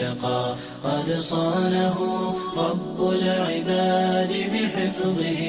[0.00, 0.54] اتقى
[0.84, 1.98] قد صانه
[2.56, 5.42] رب العباد بحفظه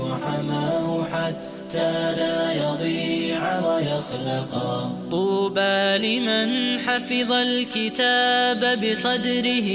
[0.00, 9.68] وحماه حتى لا يضيع ويخلقا طوبى لمن حفظ الكتاب بصدره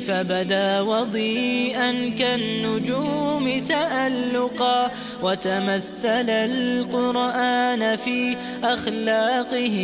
[0.00, 4.90] فبدا وضيئا كالنجوم تألقا
[5.22, 9.76] وتمثل القرآن في أخلاقه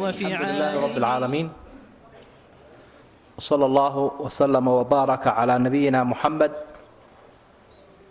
[0.00, 1.61] وفي الحمد لله رب العالمين
[3.37, 6.51] وصلى الله وسلم وبارك على نبينا محمد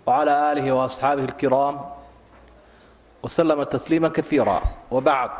[0.06, 1.80] وعلى آله وأصحابه الكرام
[3.22, 5.30] وسلم تسليما كثيرا وبعد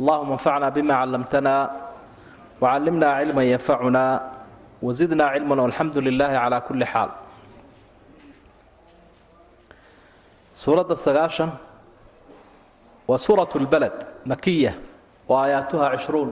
[0.00, 1.56] اللهم انفعنا بما علمتنا
[2.60, 4.04] وعلمنا علما ينفعنا
[4.82, 7.08] وزدنا علما والحمد لله على كل حال
[10.58, 11.50] suuradda sagaashan
[13.08, 14.72] waa suuratu lbaled makiya
[15.30, 16.30] wa aayaatuha cishruun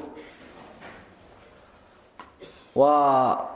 [2.76, 3.48] waa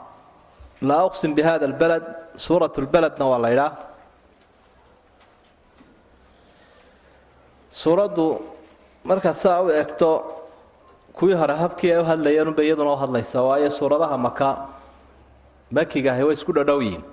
[0.82, 2.04] laa uqsim bi hada lbaled
[2.36, 3.72] suurat lbeledna waa la ydhaa
[7.70, 8.26] suuraddu
[9.04, 10.10] markaad saa u eegto
[11.16, 14.48] kuwii hore habkii ay u hadlayeen unbay iyaduna u hadlaysaa waayo suuradaha maka
[15.70, 17.04] makigahi way isku dhodhow yihiin.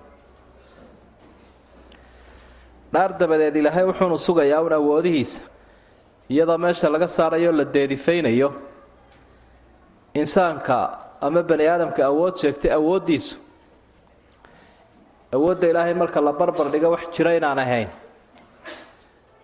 [2.93, 5.41] Dhaar dabadeed ilaahay wuxuunu sugayaa un awoodihiisa
[6.29, 8.53] iyadoo meesha laga saarayo la deedifaynayo
[10.13, 10.77] insaanka
[11.25, 13.35] ama bani aadamka awood sheegtay awooddiisu.
[15.35, 17.89] Awoodda ilaahay marka la barbar dhigo wax jira inaan ahayn.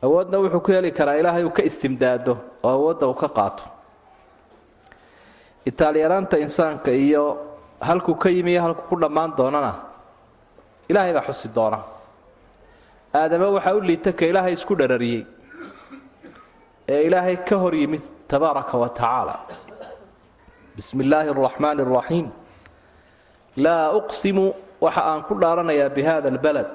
[0.05, 3.63] Awoodna wuxuu ku heli karaa ilaahay uu ka istimdaado oo awoodda uu ka qaato.
[5.69, 7.23] Itaalyaraanta insaanka iyo
[7.81, 9.71] halkuu ka yimi iyo halkuu ku dhammaan doonana
[10.89, 11.79] ilaahay baa xusi doona.
[13.13, 15.23] Aadame waxaa u liita ka ilaahay isku dharariyey
[16.93, 19.35] ee ilaahay ka hor yimid tabaaraka wa tacaala
[20.79, 22.27] bismi illaahi araxmaani araxiim
[23.65, 24.45] laa uqsimu
[24.85, 26.69] waxa aan ku dhaaranayaa bi hada albalad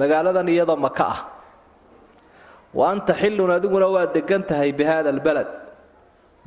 [0.00, 1.20] magaaladan iyadoo maka ah.
[2.78, 5.48] Wa anta xillun adiguna waa degan tahay bi hada albalad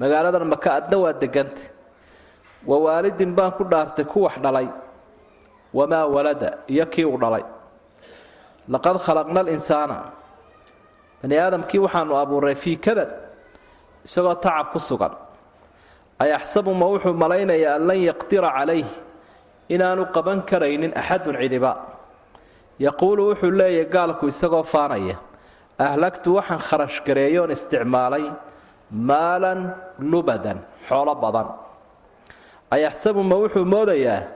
[0.01, 1.65] magaaladan maka adna waa degantah
[2.69, 4.67] wa waalidin baan ku dhaartay ku wax dhalay.
[5.77, 7.43] Wamaa walada iyo kii uu dhalay.
[8.73, 9.97] Laqad khalaqna alinsaana
[11.21, 13.09] bani aadamkii waxaanu abuuray fii kabad
[14.05, 15.13] isagoo tacab ku sugan
[16.23, 18.87] ayaxsabu ma wuxuu malaynayaa an lan yaqdira calayh
[19.69, 21.71] inaanu qaban karaynin axadun cidiba
[22.79, 25.15] yaquulu wuxuu leeyahy gaalku isagoo faanaya
[25.79, 28.25] ahlagtu waxaan kharash gareeyoon isticmaalay
[28.91, 29.59] maalan
[30.11, 31.47] lubadan xoolo badan
[32.75, 34.27] ayaxsabu ma wuxuu moodayaa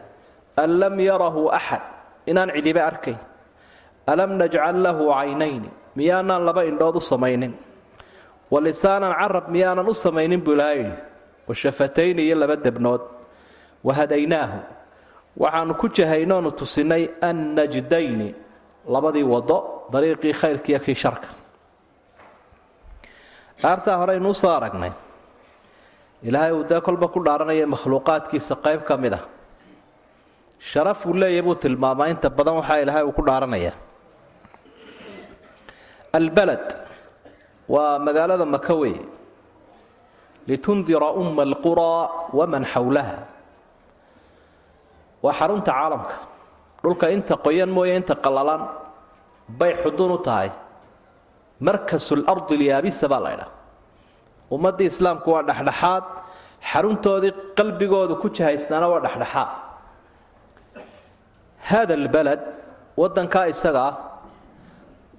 [0.64, 1.82] an lam yarahu axad
[2.32, 3.20] inaan cidiba arkayn
[4.08, 7.54] alam najcal lahu caynayni miyaanaan laba indhood u samaynin
[8.52, 10.96] wa lisaanan carab miyaanan u samaynin buu ilaha yidhi
[11.48, 13.02] wa shafatayni iyo laba debnood.
[13.84, 14.60] Wa hadaynaahu
[15.38, 18.30] waxaanu ku jahaynoonu tusinay an najdayni
[18.88, 19.58] labadii wado
[19.92, 21.28] dariiqii khayrkiiyo kii sharka.
[23.64, 24.92] Aartaa hore aynuu soo aragnay
[26.24, 29.24] ilaahay uu dee kolba ku dhaaranaya makhluuqaadkiisa qayb ka mid ah.
[30.60, 33.76] Sharaf uu leeyahy buu tilmaamaa inta badan waxaa ilaahay uu ku dhaaranayaa.
[36.14, 36.68] Albalad
[37.68, 38.96] waa magaalada maka wey
[40.48, 42.02] litundira umma alquraa
[42.38, 43.18] waman xowlaha
[45.24, 46.16] waa xarunta caalamka.
[46.84, 48.62] dhulka inta qoyan mooye inta qallalan
[49.60, 50.50] bay xudun u tahay.
[51.68, 53.52] markasu lardi lyaabisa baa la ydhaha
[54.56, 56.04] ummaddii islaamku waa dhexdhexaad
[56.70, 59.50] xaruntoodii qalbigoodu ku jahaysnaana waa dhexdhexaad.
[61.70, 62.42] hada albalad
[63.02, 63.94] waddankaa isaga ah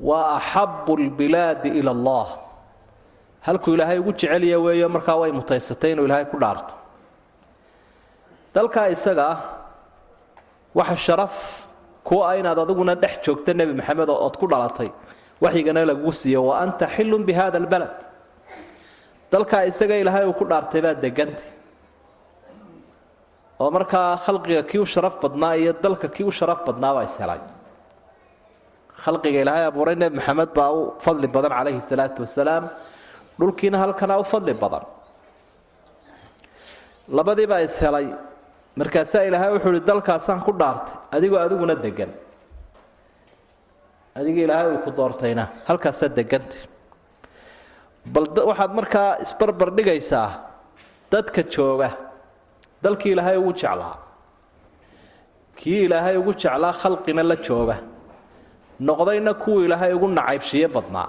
[0.08, 2.26] waa axabu lbilaadi ila allah
[3.46, 6.74] halkuu ilaahay ugu jecelya weeyo markaa way mutaysatay inuu ilaahay ku dhaarto.
[8.54, 9.26] Dalkaa isaga
[10.82, 11.34] ah sharaf
[12.08, 14.90] kuwa ah inaad adiguna dhex joogta nebi maxamed ood ku dhalatay.
[15.42, 17.96] Waxyigana lagugu siiyo wa anta xilun bi hada albalad.
[19.32, 21.48] Dalkaa isaga ilaahay uu ku dhaartay baa degantay
[23.62, 27.40] oo markaa khalqiga kii u sharaf badnaa iyo dalka kii u sharaf badnaabaa ishelay
[29.02, 32.64] khalqiga ilaahay abuuray nebi maxamed baa u fadli badan calayhi salaatu wasalaam
[33.38, 34.84] dhulkiina halkanaa u fadli badan.
[37.16, 38.06] Labadiibaa ishelay
[38.80, 42.10] markaasaa ilaahay wuxuu ihi dalkaasaan ku dhaartay adigoo adiguna degan
[44.18, 46.56] adiga ilaahay uu ku doortayna halkaasaa deganta
[48.14, 50.28] bal waxaad markaa isbarbar dhigaysaa
[51.12, 51.88] dadka jooga
[52.84, 53.96] dalkii ilaahay ugu jeclaa.
[55.58, 57.76] Kii ilaahay ugu jeclaa khalqina la jooga
[58.88, 61.08] noqdayna kuwuu ilaahay ugu nacaybshiyo badnaa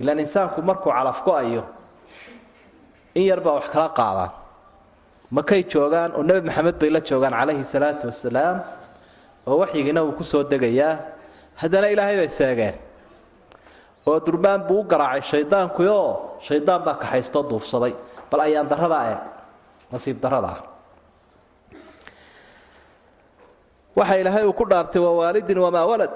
[0.00, 1.62] ilaan insaanku markuu calaf go'ayo
[3.18, 4.30] in yar baa wax kala qaadaan
[5.36, 8.56] makay joogaan oo nebi maxamed bay la joogaan calayhi salaatu wasalaam
[9.48, 10.94] oo waxyigiina uu ku soo degayaa.
[11.60, 12.74] Haddana ilaahay bay seegeen.
[14.06, 17.94] Oo durbaan buu u garaacay shayddaankuoo shayddaan baa kaxaystoo duufsaday.
[18.30, 19.20] Bal ayaan daradaa eeg
[19.92, 20.56] nasiib daradaa
[23.96, 26.12] waxa ilaahay uu ku dhaartay waa waalidin wamaa walad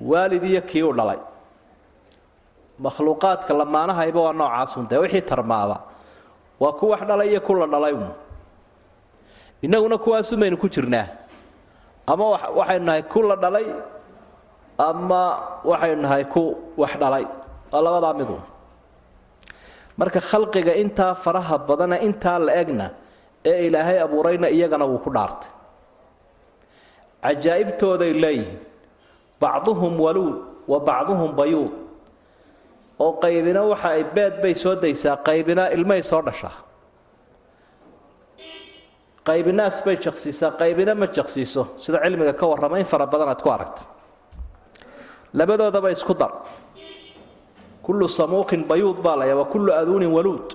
[0.00, 1.18] waalid iyo kii u dhalay.
[2.84, 5.76] Makhluuqaadka lamaanahayba waa noocaasun dee wixii tarmaaba
[6.60, 8.08] waa ku wax dhalay iyo ku la dhalay un
[9.62, 11.06] innaguna kuwaasumaynu ku jirnaa.
[12.06, 12.24] Ama
[12.58, 13.66] waxaynu nahay ku la dhalay
[14.78, 15.22] ama
[15.64, 16.42] waxaynu nahay ku
[16.80, 17.24] wax dhalay.
[17.72, 18.40] Waa labadaa midun
[20.00, 22.86] marka khalqiga intaa faraha badana intaa la egna
[23.44, 25.50] ee ilaahay abuurayna iyagana wuu ku dhaartay.
[27.24, 28.58] Cajaa'ibtooday leeyihiin
[29.40, 30.36] bacduhum waluud
[30.68, 31.72] wa bacduhum bayuud.
[33.00, 36.52] oo qaybina waxa ay beed bay soo daysaa qaybina ilmay soo dhashaa.
[39.24, 41.62] qaybinaas bay jaqsiisaa qaybina ma jaqsiiso.
[41.76, 43.82] sida cilmiga ka warrama in fara badan aad ku aragta
[45.34, 46.32] labadoodaba isku dar.
[47.82, 50.54] kullu samuuqin bayuud baa laya wa kullu aduunin waluud.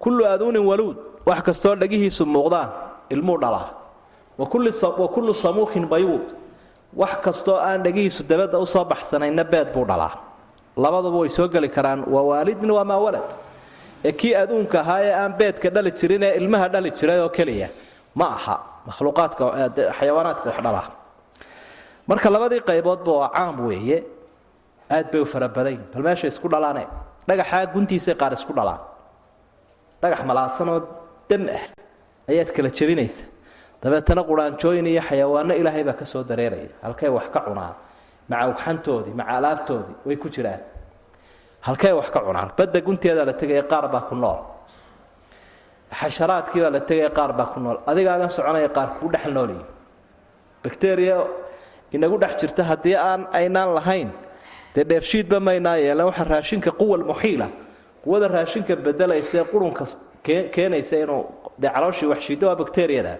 [0.00, 0.96] kullu aduunin waluud
[1.26, 2.70] wax kastoo dhagihiisu muuqdaan
[3.10, 3.68] ilmuu dhalaa.
[4.38, 4.46] wa
[5.14, 6.32] kullu samuuqin bayuud
[6.94, 10.12] wax kastoo aan dhagihiisu dabadda u soo baxsanayna beed buu dhalaa.
[10.76, 13.28] Labaduba way soo geli karaan waa waalidin waa maa walad?
[14.04, 17.68] Ee kii adduunka ahaa ee aan beedka dhali jirin ee ilmaha dhali jiray oo keliya?
[18.14, 18.56] Ma aha
[18.86, 19.44] makhluuqaadka
[19.98, 20.86] xayawaanaadka wax dhalaa.
[22.08, 24.04] Marka labadii qayboodba waa caam weeye
[24.90, 26.84] aad bay u farabadayn bal meesha isku dhalaane?
[27.28, 28.80] Dhagaxaa guntiisay qaar isku dhalaan.
[30.02, 30.78] Dhagax malaasanoo
[31.28, 31.64] dam ah
[32.30, 33.24] ayaad kala jebinaysa
[33.86, 36.70] dabeetana quraanjooyin iyo xayawaano ilaahay baa ka soo dareeraya.
[36.82, 37.74] Halkay wax ka cunaan
[38.28, 40.60] maca ugxantoodii maca alaabtoodii way ku jiraan.
[41.66, 44.38] Halkay wax ka cunaan badda gunteedaa la tegaya qaar baa ku nool.
[46.00, 47.78] Xasharaadkii la tegaya qaar baa ku nool.
[47.86, 49.64] Adigaagan soconaya qaar kuu dhex noolyihi
[50.64, 51.16] bacteria
[51.92, 54.10] inagu dhex jirta haddii aan aynaan lahayn.
[54.74, 57.48] Dee dheershiidba maynaa yeelan waxa raashinka quwal muxiila
[58.04, 59.84] quwada raashinka bedelaysa ee qurunka
[60.54, 61.22] keenaysa inuu
[61.62, 63.14] dee calooshii waxshiido waa bacteriyada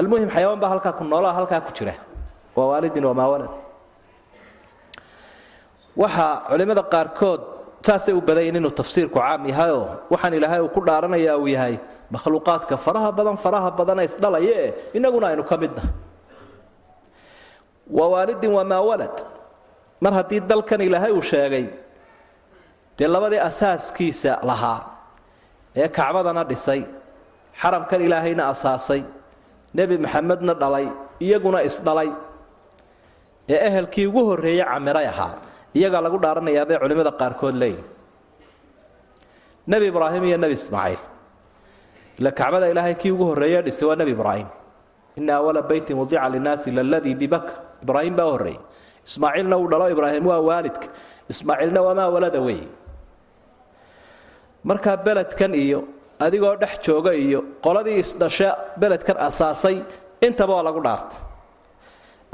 [0.00, 1.94] almuhim xayawaan baa halkaa ku noolaa halkaa ku jira.
[2.56, 3.52] Waa waalidin wamaa walad
[5.96, 7.40] waxaa culimmada qaarkood
[7.86, 11.74] saasay u badayin inuu tafsiirku caam yahayoo waxaan ilaahay uu ku dhaaranayaa uu yahay
[12.14, 15.82] makhluuqaadka faraha badan faraha badana isdhalaya e innaguna aynu ka midna.
[17.96, 19.16] Waa waalidin wamaa walad
[20.02, 21.66] mar haddii dalkan ilaahay uu sheegay
[22.98, 24.80] dee labadii asaaskiisa lahaa
[25.80, 26.82] ee kacbadana dhisay
[27.60, 29.02] xaramkan ilaahayna asaasay
[29.76, 30.86] nebi maxamedna dhalay
[31.24, 32.10] iyaguna isdhalay
[33.54, 35.32] ee ehelkii ugu horreeyey camiray ahaa
[35.78, 37.88] iyagaa lagu dhaaranayaa culimmada qaarkood leeyihiin
[39.72, 41.00] nebi ibraahim iyo nebi ismaaciil.
[42.20, 44.48] Ila kacbada ilaahay kii ugu horreeye dhisay waa nebi ibraahim.
[45.18, 47.54] Ina awala beytin wadica linnaasi laladii bibakr
[47.84, 48.60] ibraahim baa horreeyey
[49.08, 50.86] ismaaciilna uu dhalo ibraahim waa waalidka.
[51.32, 52.68] Ismaaciilna wamaa walada weeye.
[54.68, 55.80] Markaa beledkan iyo
[56.26, 58.48] adigoo dhex jooga iyo qoladii isdhashe
[58.80, 59.76] beledkan asaasay
[60.26, 61.20] intaba waa lagu dhaartay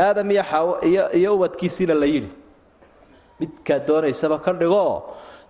[0.07, 2.31] aadam iyo xaawo iyo iyo ubadkiisiina la yidhi
[3.41, 4.95] midkaad doonaysaba ka dhigoo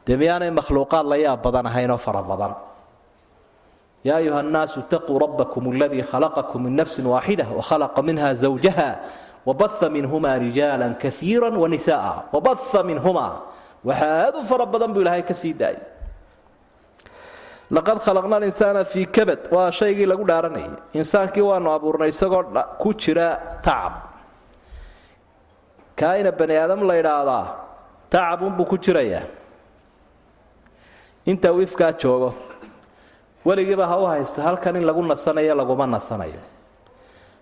[0.06, 2.52] dee miyaanay makhluuqaad la yaab badan ahaynoo fara badan.
[4.04, 8.88] Yaa ayuha annaasu itaquu rabbakum aladii khalaqakum min nafsin waaxida wakhalaqa minha zawjaha
[9.48, 13.32] wabaha minhumaa rijaala kaiira wanisa'a wabaha minhumaa
[13.84, 15.82] waxaa u fara badan buu ilaahay ka sii daayay
[17.76, 19.40] laqad khalaqna alinsaana fii kabad.
[19.54, 22.42] Waa shaygii lagu dhaaranayay insaankii waanu abuurnay isagoo
[22.82, 23.26] ku jira
[23.66, 23.92] tacab.
[25.98, 27.44] Kaaina bani aadam la idhaahdaa
[28.10, 29.22] tacabunbuu ku jirayaa
[31.30, 32.34] inta uu ifkaa joogo
[33.46, 36.40] weligiiba ha u haysta halkan in lagu nasanayo laguma nasanayo.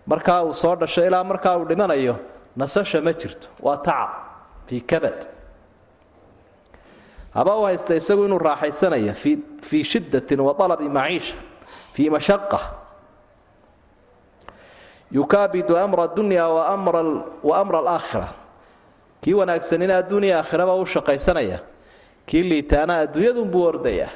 [0.06, 2.16] Markaa uu soo dhasho ilaa markaa uu dhimanayo
[2.56, 3.48] nasasha ma jirto.
[3.62, 4.10] Waa tacab
[4.66, 5.18] fii kabad
[7.34, 9.14] haba u haysta isagu inuu raaxaysanaya
[9.62, 11.36] fii shiddatin wa alabi maciisha
[11.92, 12.58] fii mashaqa
[15.10, 18.28] yukaabidu amra dunya wa amra alaakhira
[19.20, 21.58] kii wanaagsanina adduuniya aakhiraba u shaqaysanaya
[22.26, 24.08] kii liitaana adduunyadunbuu ordaya.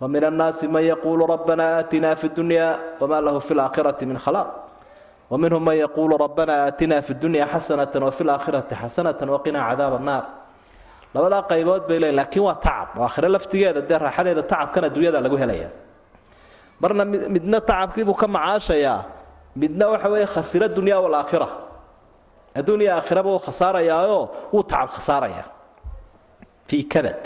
[0.00, 4.48] Famin annaasi man yaquulu rabbana aatina fi dunya wma lahu fi laakhirati min khalaaq
[5.30, 10.24] waminhum man yaquulu rabbana aatina fi dunya xasanata wafi laakhirati xasanata waqinaa cadaab annaar
[11.14, 12.88] labadaa qaybood bay leeyiin lakiin waa tacab.
[12.98, 15.68] Oo aakhire laftigeeda dee raaxadeeda tacabkan adduunyada lagu helaya
[16.82, 18.98] marna midna tacabkiibuu ka macaashayaa
[19.60, 21.48] midna waxa weeye khasira dunya walaakhira
[22.58, 25.44] adduuniya aakhiraba uu khasaarayaaoo wuu tacab khasaaraya
[26.68, 27.20] fii kabad.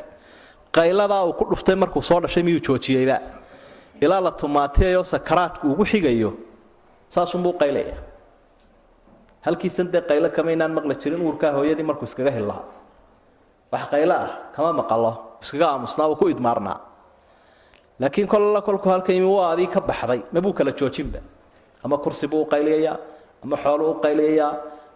[0.76, 3.16] Qayladaa uu ku dhuftay markuu soo dhashay miyuu joojiyeyba?
[4.04, 6.30] Ilaa la tumaatiyayo sakaraadku ugu xigayo
[7.14, 7.96] saasunbuu qaylaya
[9.46, 12.62] halkiisan dee qaylo kamaynaan maqli jirin uurkaa hooyadii markuu iskaga hillaha
[13.75, 15.11] wax qaylo ah kama maqalo
[15.43, 16.78] iskaga aamusnaa uu ku idmaarnaa.
[18.00, 20.21] Laakiin kolala kolku halka yimi adii ka baxday?
[20.33, 21.19] Mabuu kala joojinba?
[21.85, 22.97] Ama kursi buu u qayliyayaa?
[23.45, 24.52] Ama xooluu u qayliyayaa?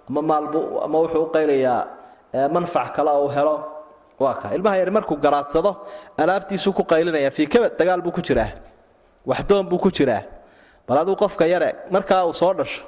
[0.08, 1.86] Ama maalbu ama wuxuu u qaylayaa
[2.54, 3.56] manfac kale uu helo?
[4.18, 4.54] Waa ka.
[4.56, 5.70] Ilmaha yar markuu garaadsado
[6.18, 7.30] alaabtiisuu ku qaylinaya.
[7.30, 8.50] Fii kabad dagaal buu ku jiraa.
[9.26, 10.22] Waxdoon buu ku jiraa.
[10.88, 12.82] Bal aduu qofka yare markaa uu soo dhasho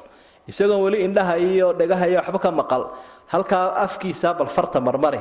[0.49, 2.83] isagoon weli indhaha iyo dhegaha iyo waxba ka maqal
[3.33, 5.21] halkaa afkiisa bal farta marmari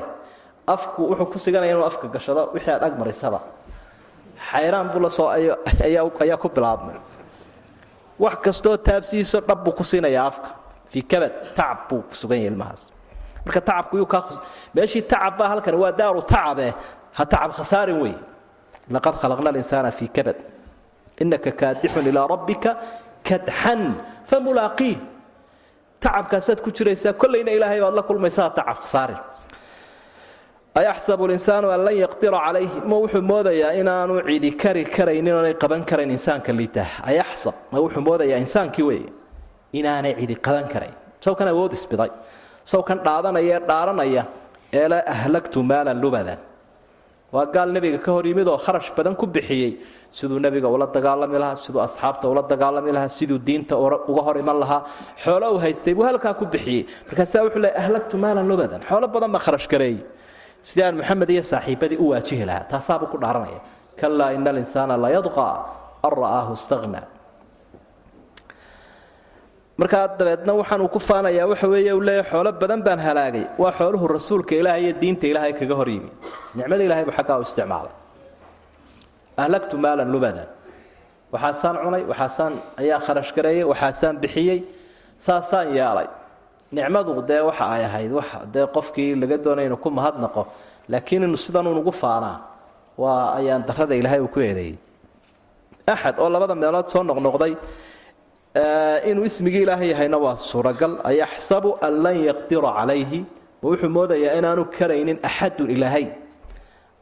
[0.75, 3.39] afku wuxuu ku siganaya inuu afka gashado wixii aad ag marisaba
[4.51, 6.97] xayraan buu la soo ayaa ku bilaabmay.
[8.23, 10.49] Wax kastoo taabsiiso dhab buu ku siinayaa afka.
[10.91, 12.81] Fii kabad tacab buu sugan yahay ilmahaas.
[13.45, 14.23] Marka tacabku yuu kaa
[14.75, 16.67] meeshii tacab baa halkan waa daaru tacabe
[17.17, 18.15] ha tacab khasaarin wey.
[18.93, 20.37] Laqad khalaqna alinsaana fii kabad.
[21.21, 22.71] Inaka kaadixun ilaa rabbika
[23.27, 23.81] kadxan
[24.29, 24.97] famulaaqiih
[26.03, 29.19] tacabkaasaad ku jiraysaa kollayna ilaahay baad la kulmaysaa tacab khasaarin
[30.79, 35.81] ayaxsabu linsaanu an lan yaqdira calayhi ma wuxuu moodayaa inaanu cidi kari karaynin oonay qaban
[35.89, 39.09] karayn insaanka liitaa ayaxsab ma wuxuu moodayaa insaankii weeye
[39.79, 40.95] inaanay cidi qaban karayn
[41.25, 42.11] sawkan awood isbiday
[42.71, 44.23] sawkan dhaadanaya ee dhaaranaya
[44.79, 46.39] ee la ahlagtu maalan lubadan
[47.35, 49.71] waa gaal nebiga ka hor yimid oo kharash badan ku bixiyey
[50.17, 53.73] siduu nebiga ula dagaalami lahaa siduu asxaabta ula dagaalami lahaa siduu diinta
[54.11, 54.81] uga hor iman lahaa
[55.23, 59.29] xoolo uu haystay buu halkaa ku bixiyey markaasaa wuxuu leey ahlagtu maalan lubadan xoolo badan
[59.35, 59.99] baa kharash gareeyey
[60.67, 63.59] sidii aan maxamed iyo saaxiibadii u waajihi lahaa taasaabuu ku dhaaranaya.
[63.99, 65.53] Kalaa ina alinsaana la yadqaa
[66.07, 67.01] an ra'aahu istagna
[69.79, 73.45] markaa dabeedna waxaan uu ku faanayaa waxa weeye uu leeyahy xoolo badan baan halaagay.
[73.61, 76.09] Waa xooluhu rasuulka ilaahay iyo diinta ilaahay kaga hor yimi.
[76.55, 77.93] Nicmada ilahay buu xaggaa u isticmaalay.
[79.37, 80.47] Ahlagtu maalan lubadan.
[81.33, 84.59] Waxaasaan cunay waxaasaan ayaa kharash gareeyey waxaasaan bixiyey
[85.25, 86.07] saasaan yeelay
[86.77, 90.41] nicmadu dee waxa ay ahayd wax dee qofkii laga doonay inuu ku mahadnaqo
[90.91, 92.37] laakiin inu sidanuu nugu faanaa
[93.01, 94.75] waa ayaan darada ilaahay uu ku eedeeyey.
[95.93, 97.53] Axad oo labada meelood soo noqnoqday
[99.09, 103.19] inuu ismigii ilaahay yahayna waa suuragal ayaxsabu an lan yaqdira calayhi
[103.61, 106.05] ma wuxuu moodayaa inaanu karaynin axadun ilaahay.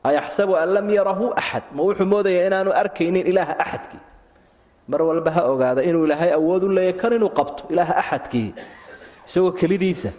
[0.09, 4.01] Ayaxsabu an lam yarahu axad ma wuxuu moodayaa inaanu arkaynin ilaaha axadkii.
[4.91, 8.49] Mar walba ha ogaada inuu ilaahay awood u leeyahy kan inuu qabto ilaaha axadkii
[9.27, 10.11] isagoo kelidiisa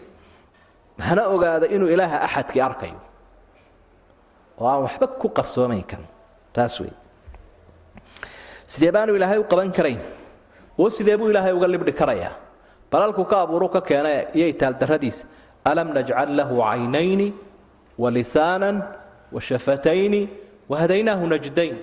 [1.08, 3.00] hana ogaada inuu ilaaha axadkii arkayo.
[4.58, 6.02] Oo aan waxba ku qarsoomayn kan
[6.52, 6.92] taas wey
[8.66, 10.00] sidee baanu ilaahay u qaban karayn?
[10.78, 12.34] Oo sidee buu ilaahay uga libdhi karayaa?
[12.90, 15.26] Balalku ka abuuru ka keena iyo itaaldarradiisa
[15.64, 17.32] alam najcal lahu caynayni
[17.98, 18.76] wa lisaanan
[19.32, 20.28] wa shafatayni
[20.68, 21.76] wahadaynaahu najdayn.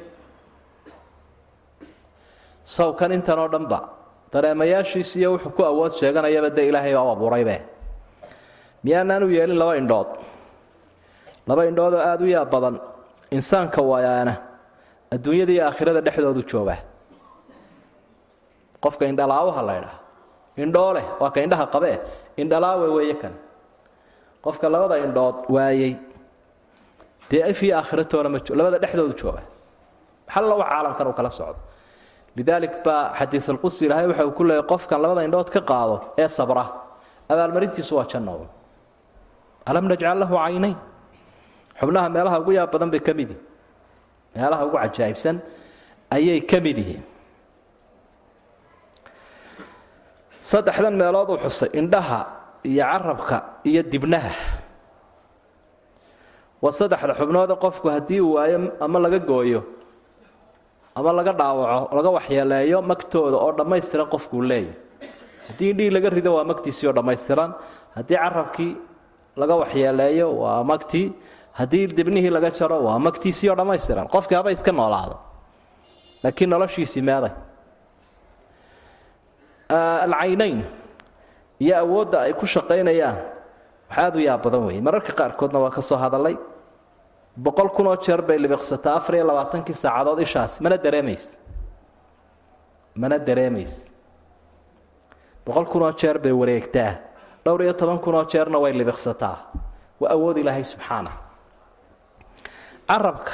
[2.66, 3.95] Sawkan intan oo dhanba
[4.36, 7.56] dareemayaashiis iyo wuxuu ku awood sheeganayaba dee ilaahay baa u abuuraybe.
[8.84, 10.10] Miyaanaanu yeelin laba indhood.
[11.48, 12.76] Laba indhoodoo aada u yaab badan
[13.32, 14.34] insaanka waayaana
[15.16, 16.76] adduunyada iyo aakhirada dhexdoodu jooga.
[18.84, 19.98] Qofka indhalaawaha la ydhaa
[20.64, 21.98] indhooleh waa ka indhaha qabee
[22.42, 23.34] indhalaawe weeye kan.
[24.44, 25.96] Qofka labada indhood waayey
[27.32, 29.42] dee fii aakhiratoona ma labada dhexdoodu jooga.
[30.28, 31.60] Maxalla wax caalamkan uu kala socdo
[32.38, 36.66] lidaalik baa xadiisulqudsi ilaahay waxa uu ku leeyay qofkan labada indhood ka qaado ee sabra.
[37.32, 38.46] Abaalmarintiisu waa janno
[39.66, 40.76] alam najcal lahu caynayn?
[41.80, 43.44] Xubnaha meelaha ugu yaab badan bay ka mid yihiin
[44.36, 45.36] meelaha ugu cajaa'ibsan
[46.16, 47.04] ayay ka mid yihiin.
[50.46, 52.20] Saddexdan meelood uu xusay indhaha
[52.64, 54.32] iyo carabka iyo dibnaha.
[56.62, 59.62] Waa saddexda xubnoode qofku haddii uu waayo ama laga gooyo
[60.96, 64.74] ama laga dhaawaco laga waxyeeleeyo magtooda oo dhammaystiran qofkuu leeyahy
[65.48, 67.52] haddii indhihii laga rido waa magtiisii oo dhammaystiran.
[67.96, 68.72] Haddii carabkii
[69.42, 71.08] laga waxyeeleeyo waa magtii.
[71.60, 74.08] Haddii debnihii laga jaro waa magtiisii oo dhammaystiran.
[74.14, 75.16] Qofkii haba iska noolaado.
[76.24, 77.32] Laakiin noloshiisii meeday.
[79.70, 80.64] Alcaynayn
[81.60, 83.18] iyo awoodda ay ku shaqaynayaan.
[83.90, 84.82] Wax aad u yaab weeye.
[84.82, 86.36] Mararka qaarkoodna waa ka soo hadallay
[87.38, 90.62] boqol kunoo jeer bay libiqsataa afar iyo labaatankii saacadood ishaas.
[90.62, 91.36] Mana dareemays
[92.96, 93.86] mana dareemays
[95.46, 96.92] boqol kunoo jeer bay wareegtaa.
[97.46, 99.38] Dhowr iyo toban kunoo jeerna way libiqsataa.
[100.00, 101.12] Waa awood ilaahay subxaana
[102.88, 103.32] carabka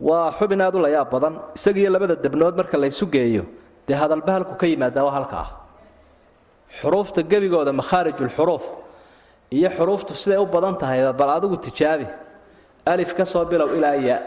[0.00, 1.34] waa xubin aad u layaab badan.
[1.54, 3.44] Isagiiyo labada debnood marka la ysu geeyo
[3.88, 5.48] dee hadalba halku ka yimaadaa waa halka ah?
[6.80, 8.64] Xuruufta gebigooda makhaarijulxuruuf
[9.50, 12.06] iyo xuruuftu siday u badan tahay bal adigu tijaabi.
[12.86, 14.18] Alif ka soo bilow ilaa ya.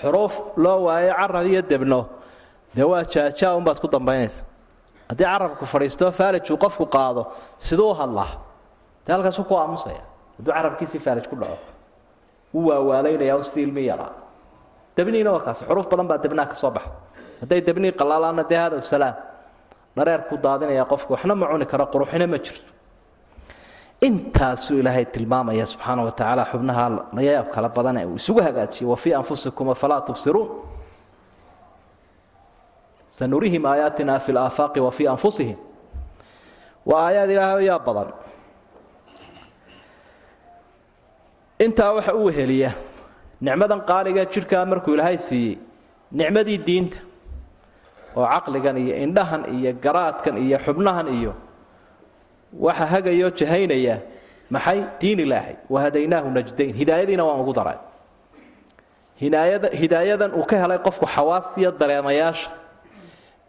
[0.00, 2.00] Xuruuf loo waayo carab iyo debno.
[2.74, 4.44] Dee waa jaajaa unbaad ku dambaynaysa.
[5.08, 7.22] Haddii carabku fadhiisto faalijuu qofku qaado
[7.58, 8.28] siduu hadlaa
[9.06, 10.02] dee halkaasu ku aamusaya.
[10.36, 11.56] Hadduu carabkiisii faalij ku dhaco
[12.54, 14.12] wuu waawaalaynayaa sidii ilmi yaraa.
[14.96, 16.90] Debniina waa kaas xuruuf badan baa debnaha ka soo baxa.
[17.40, 19.14] Hadday debnii qalaalaana dee hadow salaam.
[19.96, 22.72] Dhareer ku daadinaya qofku waxna ma cuni karo quruxina ma jirto
[24.00, 26.84] intaasuu ilaahay tilmaamaya subxaana wa tacaala xubnaha
[27.16, 30.48] layaab kala badan ee uu isugu hagaajiyey wa fii anfusikum afalaa tubsiruun.
[33.08, 35.56] Sanurihim aayaatina fi laafaaqi wa fii anfusihim.
[36.86, 38.08] Waa aayaad ilaahay yaa badan.
[41.64, 42.70] Intaa waxa u weheliya
[43.40, 45.54] nicmadan qaaliga jidhkaa markuu ilaahay siiyey
[46.12, 46.98] nicmadii diinta
[48.16, 51.32] oo caqligan iyo indhahan iyo garaadkan iyo xubnahan iyo
[52.60, 53.96] waxa hagayoo jahaynaya
[54.50, 54.78] maxay?
[55.00, 55.56] Diin ilaahay.
[55.70, 56.74] Wahadaynaahu najdayn.
[56.80, 57.78] Hidaayadiina waan ugu daray.
[59.20, 62.50] Hidaayada hidaayadan uu ka helay qofku xawaastiiyo dareemayaasha.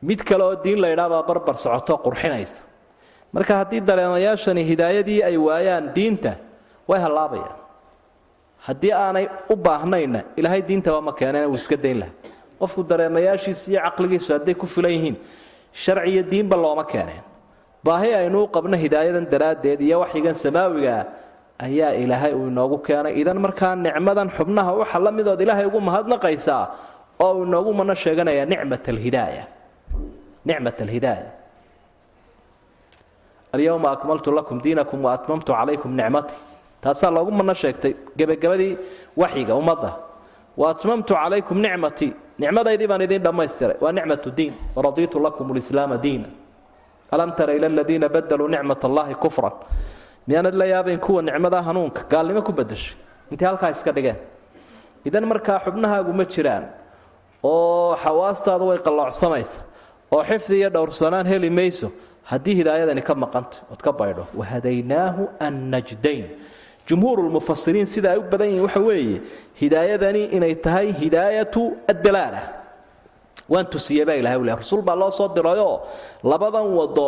[0.01, 2.61] Mid kale oo diin la ydhaabaa barbar socoto qurxinaysa.
[3.33, 6.33] Marka haddii dareemayaashani hidaayadii ay waayaan diinta
[6.87, 7.55] way hallaabayaan.
[8.67, 12.11] Haddii aanay u baahnayna ilaahay diintaba ma keeneen uu iska dayn laha
[12.59, 15.15] qofku dareemayaashiisa iyo caqligiisu hadday ku filan yihiin
[15.73, 17.21] sharci iyo diinba looma keeneen
[17.85, 21.05] baahi aynu u qabno hidaayadan daraaddeed iyo waxyigan samaawigaa
[21.59, 23.13] ayaa ilaahay uu inoogu keenay.
[23.21, 26.63] Idan markaa nicmadan xubnaha waxa la midood ilaahay ugu mahadnaqaysaa
[27.19, 29.43] oo uu inoogu mana sheeganayaa nicmat alhidaaya
[30.45, 31.29] nicmat alhidaaya
[33.53, 36.37] alyawma akmaltu lakum diinakum wa calaykum nicmatii
[36.81, 38.77] taasaa loogu mana sheegtay gebagabadii
[39.17, 39.91] waxyiga ummadda.
[40.57, 43.77] Wa calaykum nicmatii nicmadaydii baan idiin dhammaystiray.
[43.81, 44.53] Waa nicmatu diin.
[44.75, 46.27] Waradiitu lakum lislaama diina
[47.11, 49.53] alam tara ila aladiina badaluu nicmat allahi kufran.
[50.27, 52.95] Miyaanad la yaabayn kuwa nicmada hanuunka gaalnimo ku bedeshay
[53.31, 54.17] intay halkaa iska dhigeen.
[55.05, 56.65] Idan markaa xubnahaagu ma jiraan
[57.43, 59.61] oo xawaastaadu way qalloocsamaysa
[60.11, 61.91] oo xifdi iyo dhowrsanaan heli mayso
[62.23, 64.27] haddii hidaayadani ka maqanta ood ka baydho.
[64.35, 66.25] Wahadaynaahu annajdayn.
[66.87, 69.21] Jumhuurulmufasiriin sida ay u badan yihiin waxa weeye
[69.61, 72.56] hidaayadani inay tahay hidaayatu addalaala
[73.51, 75.75] waan tusiyey baa ilahay ule rasuul baa loo soo dirayoo
[76.31, 77.07] labadan wado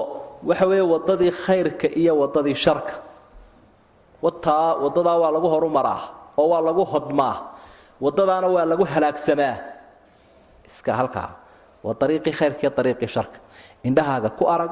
[0.50, 2.94] waxa weeye wadadii khayrka iyo wadadii sharka.
[4.24, 6.02] Wataa wadadaa waa lagu horumaraa
[6.40, 7.36] oo waa lagu hodmaa.
[8.04, 9.56] Wadadaana waa lagu halaagsamaa.
[10.68, 11.30] Iska halkaa
[11.84, 13.38] waa ariiqii khayrka iyo ariiqii sharka.
[13.88, 14.72] Indhahaaga ku arag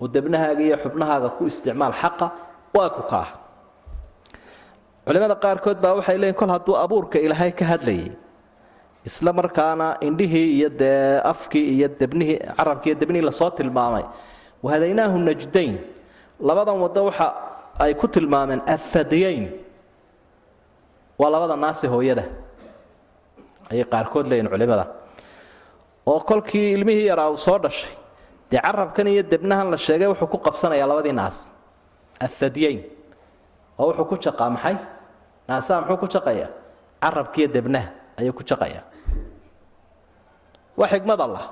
[0.00, 2.26] oo debnahaaga iyo xubnahaaga ku isticmaal xaqa
[2.76, 3.26] waa ku kaa
[5.06, 8.10] culimada qaarkood baa waxay leeyiin kol hadduu abuurka ilaahay ka hadlayay
[9.04, 14.04] isla markaana indhihii iyo dee afkii iyo debnihii carabkii iyo debnihii la soo tilmaamay.
[14.64, 15.74] Wahadaynaahu najdayn.
[16.40, 17.26] Labadan waddo waxa
[17.84, 19.44] ay ku tilmaameen athadyayn
[21.20, 22.24] waa labada naasi hooyada.
[23.70, 24.86] Ayay qaarkood leeyihiin culimada.
[26.06, 27.92] Oo kolkii ilmihii yaraa uu soo dhashay
[28.50, 31.50] dee carabkan iyo debnahan la sheegay wuxuu ku qabsanayaa labadii naas.
[32.20, 32.80] Athadyayn
[33.78, 34.76] oo wuxuu ku jaqaa maxay?
[35.48, 36.50] Naasaha muxuu ku jaqayaa?
[37.02, 37.88] Carabkiiyo debnaha
[38.18, 38.82] ayuu ku jaqayaa
[40.76, 41.44] waa xikmad allah.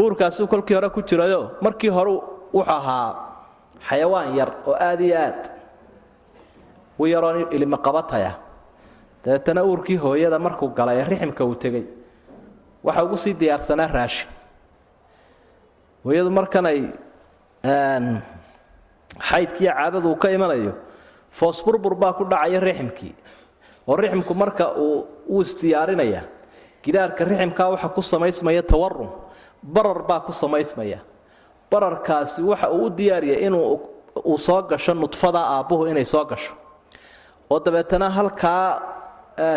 [0.00, 2.10] Uurkaasuu kolkii hore ku jirayo markii hore
[2.52, 3.08] wuxuu ahaa
[3.88, 5.42] xayawaan yar oo aad iyo aad.
[6.98, 8.32] U yaroo ilimo qabataya.
[9.24, 11.84] Dabeetana uurkii hooyada markuu galay ee riximka uu tegey
[12.84, 14.28] waxa ugu sii diyaarsanaa raashin
[16.04, 16.80] hooyadu markan ay
[19.28, 20.72] xaydkiiyo caadadu uu ka imanayo
[21.30, 23.14] foosburbur baa ku dhacaya riximkii.
[23.88, 26.22] Oo riximku marka uu uu isdiyaarinaya
[26.84, 29.08] gidaarka riximkaa waxa ku samaysmaya tawarum
[29.62, 30.98] barar baa ku samaysmaya.
[31.70, 33.80] Bararkaasi waxa uu u diyaariya inuu
[34.24, 36.52] uu soo gasho nudfada aabbuhu inay soo gasho.
[37.50, 38.82] Oo dabeetana halkaa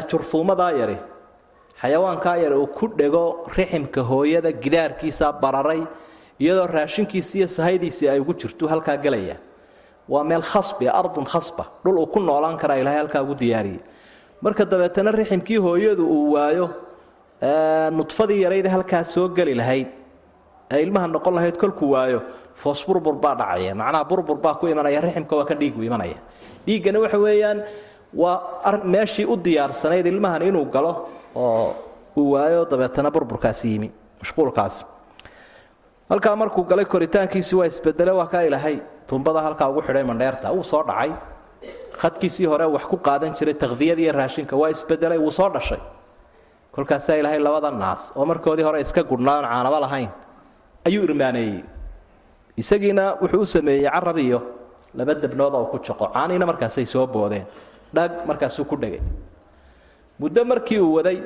[0.09, 0.97] jurfuumadaa yari.
[1.81, 5.81] Xayawaankaa yari uu ku dhego riximka hooyada gidaarkiisaa bararay
[6.39, 9.35] iyadoo raashinkiisi iyo sahaydiisii ay ugu jirto halkaa gelaya
[10.09, 11.65] waa meel khasbi ardun khasba.
[11.83, 13.79] Dhul uu ku noolaan karaa ilaahay halkaa ugu diyaariyey
[14.41, 16.69] marka dabeetana riximkii hooyadu uu waayo
[17.41, 19.87] nudfadii yarayda halkaa soo geli lahayd.
[20.71, 22.21] Ee ilmaha noqon lahayd kolkuu waayo
[22.55, 23.75] foos burbur baa dhacaya.
[23.75, 26.17] Macnaha burbur baa ku imanaya riximka waa ka dhiigu imanaya.
[26.65, 27.63] Dhiiggana waxa weeyaan
[28.13, 31.75] waa meeshii u diyaarsanayd ilmahan inuu galo oo
[32.17, 34.85] uu waayo dabeetana burburkaasi yimi mashquulkaasi
[36.09, 40.63] halkaa markuu galay koritaankiisii waa isbedele waa kaa ilahay tuumbada halkaa ugu xidhay mandheerta wuu
[40.63, 41.11] soo dhacay.
[42.01, 45.79] Khadkiisii hore wax ku qaadan jiray takdiyada iyo raashinka waa isbedelay wuu soo dhashay
[46.75, 50.09] kolkaasaa ilaahay labada naas oo markoodii hore iska gudhnaa oon caanaba lahayn
[50.87, 51.59] ayuu irmaaneeyey
[52.61, 54.39] isagiina wuxuu u sameeyey carab iyo
[54.97, 57.45] laba debnood oo ku jaqo caaniina markaasay soo boodeen.
[57.95, 58.99] Dhag markaasuu ku dhegay.
[60.19, 61.17] Muddo markii uu waday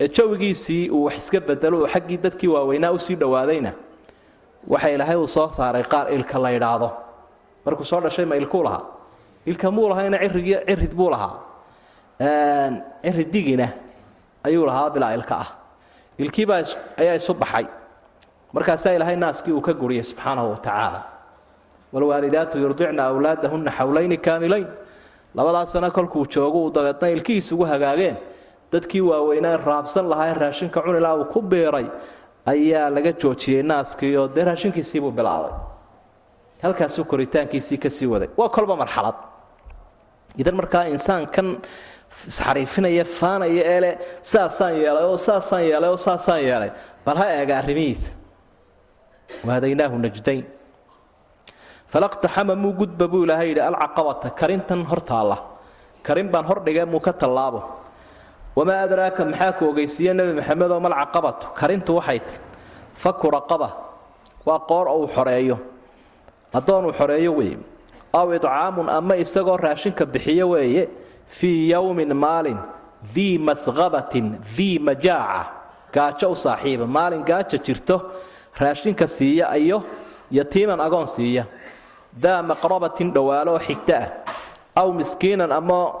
[0.00, 3.72] ee jawigiisii uu wax iska bedelo oo xaggii dadkii waaweynaa u sii dhowaadayna
[4.68, 6.88] waxa ilaahay uu soo saaray qaar ilka la yidhaahdo.
[7.64, 8.82] Markuu soo dhashay ma ilkuu lahaa?
[9.46, 11.34] Ilka muu cirigi cirid buu lahaa?
[13.04, 13.68] Ciriddigina
[14.46, 15.48] ayuu lahaa bilaa ilka ah.
[16.18, 16.62] Ilkiibaa
[17.00, 17.66] ayaa isu baxay.
[18.54, 21.00] Markaasaa ilaahay naaskii uu ka guriyay subxaanahu wa tacaala.
[21.92, 24.66] Waalwaalidaatu yurdicna awlaadahunna xawlayni kaamilayn.
[25.34, 28.16] Labadaas sano kolkuu joogo uu dabeedna ilkihiis ugu hagaageen.
[28.72, 31.86] Dadkii waaweynaa raabsan lahaa in raashinka cunilaa uu ku biiray
[32.52, 35.52] ayaa laga joojiyey naaskii dee raashinkiisiibuu bilaabay.
[36.62, 38.28] Halkaasuu koritaankiisii ka sii waday.
[38.36, 39.14] Waa kolba marxalad.
[40.40, 41.48] Idan markaa insaankan
[42.30, 43.90] isxariifinaya faanaya eele
[44.22, 46.70] saasaan yeelay oo saasaan yeelay oo saasaan yeelay.
[47.04, 48.10] Bal ha eega arrimihiisa
[49.46, 50.44] wahadaynaahu najdayn
[51.92, 55.02] falaqtaxama muu gudba buu ilaahay yidhi alcaqabata karintan hor
[56.06, 57.62] karin baan hordhigee muu ka tallaabo.
[58.56, 61.46] Wamaa adraaka maxaa ku ogeysiiye nebi maxamedoo malcaqabatu?
[61.58, 62.34] Karintu waxay ti.
[62.94, 63.68] Faku raqaba
[64.46, 65.58] waa qoor ou xoreeyo.
[66.54, 67.58] Addoon uu xoreeyo weeye.
[68.14, 70.88] Aw idcaamun ama isagoo raashinka bixiyo weeye
[71.28, 72.58] fii yowmin maalin
[73.14, 75.46] dii masqabatin dii majaaca.
[75.92, 76.86] Gaajo u saaxiiba.
[76.86, 77.96] Maalin gaaja jirto
[78.60, 79.82] raashinka siiya iyo
[80.30, 81.44] yatiiman agoon siiya.
[82.22, 84.08] Daa maqrabatin dhowaalo xigta ah.
[84.76, 85.92] Aw miskiinan ama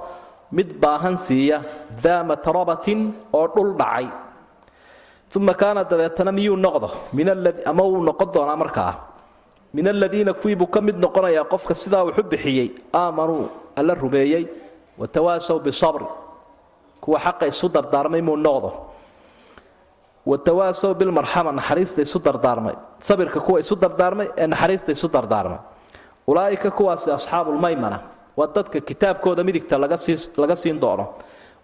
[0.52, 1.62] mid baahan siiya.
[2.02, 4.08] Daa matrabatin oo dhul dhacay.
[5.36, 6.88] Uma kaana dabeetana miyuu noqdo?
[7.66, 8.92] Ama wuu noqon doonaa markaa?
[9.74, 12.68] Min aladiina kuwiibuu ka mid noqonayaa qofka sidaa wuxu bixiyey.
[12.92, 14.44] Aamanuu alla rumeeyey
[15.00, 16.06] watawaasaw bisabri
[17.02, 18.70] kuwa xaqa isu dardaarmay muu noqdo
[20.30, 22.74] watawaasaw bilmarxama naxariista isu dardaarmay
[23.08, 25.58] sabirka kuwa isu dardaarmay ee naxariista isu dardaarmay
[26.30, 27.98] ulaa'ika kuwaasi asxaabulmaymana
[28.38, 29.74] waa dadka kitaabkooda midigta
[30.42, 31.06] laga siin doono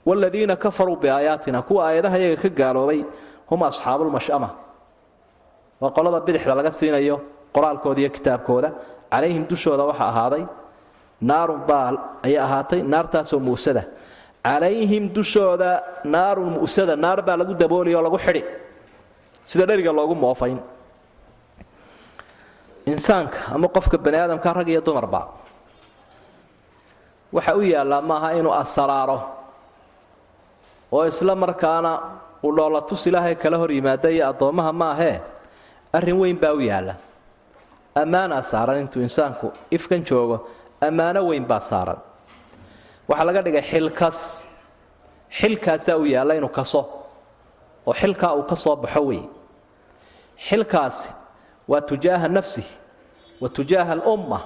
[0.07, 3.01] wladiina kafaruu biaayaatina kuwa aayadaha yaga ka gaaloobay
[3.51, 4.49] hum asxaabulmashama
[5.83, 7.17] waa qolada bidixda laga siinayo
[7.55, 8.69] qoraalkooda iyo kitaabkooda
[9.13, 10.43] calayhim dushooda waxa ahaaday
[11.29, 11.95] naarun baal
[12.27, 13.83] ayay ahaatay naartaasoo muusada.
[14.47, 15.71] Calayhim dushooda
[16.15, 18.43] naarun mu'sada naar baa lagu dabooliya oo lagu xidhi.
[19.51, 20.59] Sida dheriga loogu moofayn.
[22.87, 25.21] Insaanka ama qofka bani aadamka rag iyo dumarba
[27.33, 29.19] waxa u yaallaa maaha inuu asaraaro
[30.93, 31.93] oo isla markaana
[32.45, 35.17] uu dhoolatus ilaahay kala hor yimaada iyo addoommaha maahee
[35.97, 36.95] arrin weyn baa u yaalla.
[37.95, 40.37] Ammaanaa saaran intuu insaanku ifkan joogo
[40.87, 41.99] ammaano weyn baa saaran.
[43.09, 44.19] Waxaa laga dhigay xilkas.
[45.39, 46.81] Xilkaasaa u yaalla inuu kaso
[47.87, 49.23] oo xilkaa uu ka soo baxo wey
[50.49, 51.09] xilkaasi
[51.71, 52.69] waa tujaaha nafsih
[53.41, 54.39] wa tujaaha alumma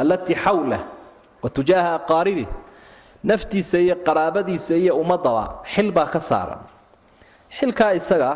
[0.00, 0.80] allatii xawlah
[1.42, 2.46] wa tujaaha aqaaribih
[3.30, 6.60] naftiisa iyo qaraabadiisa iyo ummadaba xil baa ka saaran.
[7.58, 8.30] Xilkaa isaga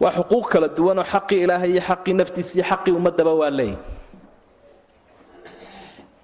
[0.00, 3.76] waa xuquuq kala duwanoo xaqii ilaahay iyo xaqii naftiisa iyo xaqii ummadaba waa leeyi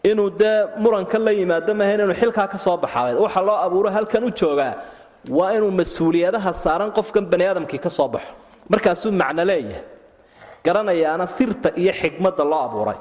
[0.05, 4.25] inuu dee muranka la yimaado maaha inuu xilkaa ka soo baxaabed waxa loo abuuro halkan
[4.25, 4.75] u joogaa
[5.39, 8.33] waa inuu mas'uuliyadaha saaran qofkan bani aadamkii ka soo baxo.
[8.73, 9.83] Markaasuu macno leeyahay.
[10.65, 12.99] Garanayaana sirta iyo xigmadda loo abuuray.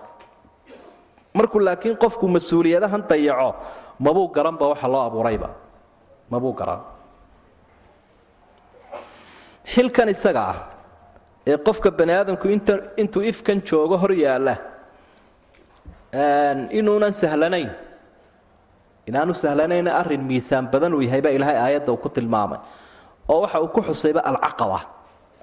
[1.38, 3.49] Markuu laakiin qofku mas'uuliyadahan dayaco
[4.05, 5.49] mabuu garanba waxa loo abuurayba?
[6.31, 6.81] Mabuu garan?
[9.73, 10.57] Xilkan isaga ah
[11.47, 12.45] ee qofka bani aadamku
[13.01, 14.55] intuu ifkan joogo hor yaalla
[16.13, 17.69] inuunan sahlanayn.
[19.07, 22.59] Inaanu sahlanayna arrin miisaan badan uu yahay baa ilaahay aayadda uu ku tilmaamay.
[23.29, 24.79] Oo waxa uu ku xusayba alcaqaba.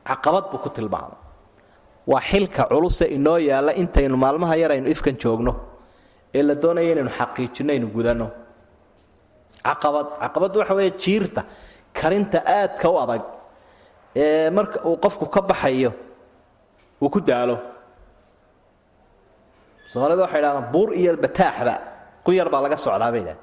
[0.06, 1.18] Caqabad buu ku tilmaamay.
[2.06, 5.52] Waa xilka culuse inoo yaalla intaynu maalmaha yar aynu ifkan joogno
[6.34, 8.26] ee la doonaya inaynu xaqiijinno aynu gudanno
[9.66, 11.42] caqabad caqabaddu waxa weeye jiirta
[11.98, 13.22] karinta aadka u adag
[14.22, 15.90] ee marka uu qofku ka baxayo
[17.02, 17.56] uu ku daalo
[19.92, 21.74] soomaalida waxay idhahdaan buur iyo bataaxba
[22.24, 23.40] ku yar baa laga socdaa bay idhahdeen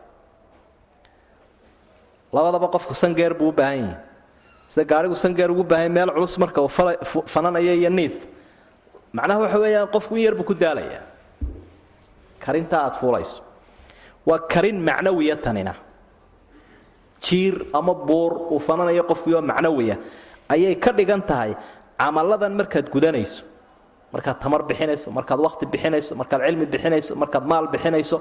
[2.35, 3.97] labadaba qofku sangeer buu u baahan yahay.
[4.71, 6.71] Sida gaarigu sangeer ugu baahan meel culus marka uu
[7.33, 8.15] fananayo iyo niis
[9.13, 11.03] macnaha waxa weeyaan qofku in yar buu ku daalayaa
[12.43, 13.41] karinta aad fuulayso.
[14.25, 15.73] Waa karin macnawiya tanina.
[17.23, 19.95] Jiir ama buur uu fananayo qofkii oo macnawiya.
[20.49, 21.55] Ayay ka dhigan tahay
[21.99, 23.43] camalladan markaad gudanayso
[24.13, 28.17] markaad tamar bixinayso markaad wakhti bixinayso markaad cilmi bixinayso markaad maal bixinayso.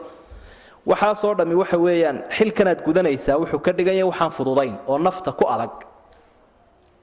[0.91, 5.45] Waxaasoo dhammi waxa weeyaan xilkanaad gudanaysaa wuxuu ka dhigan yahay waxaan fududayn oo nafta ku
[5.55, 5.75] adag.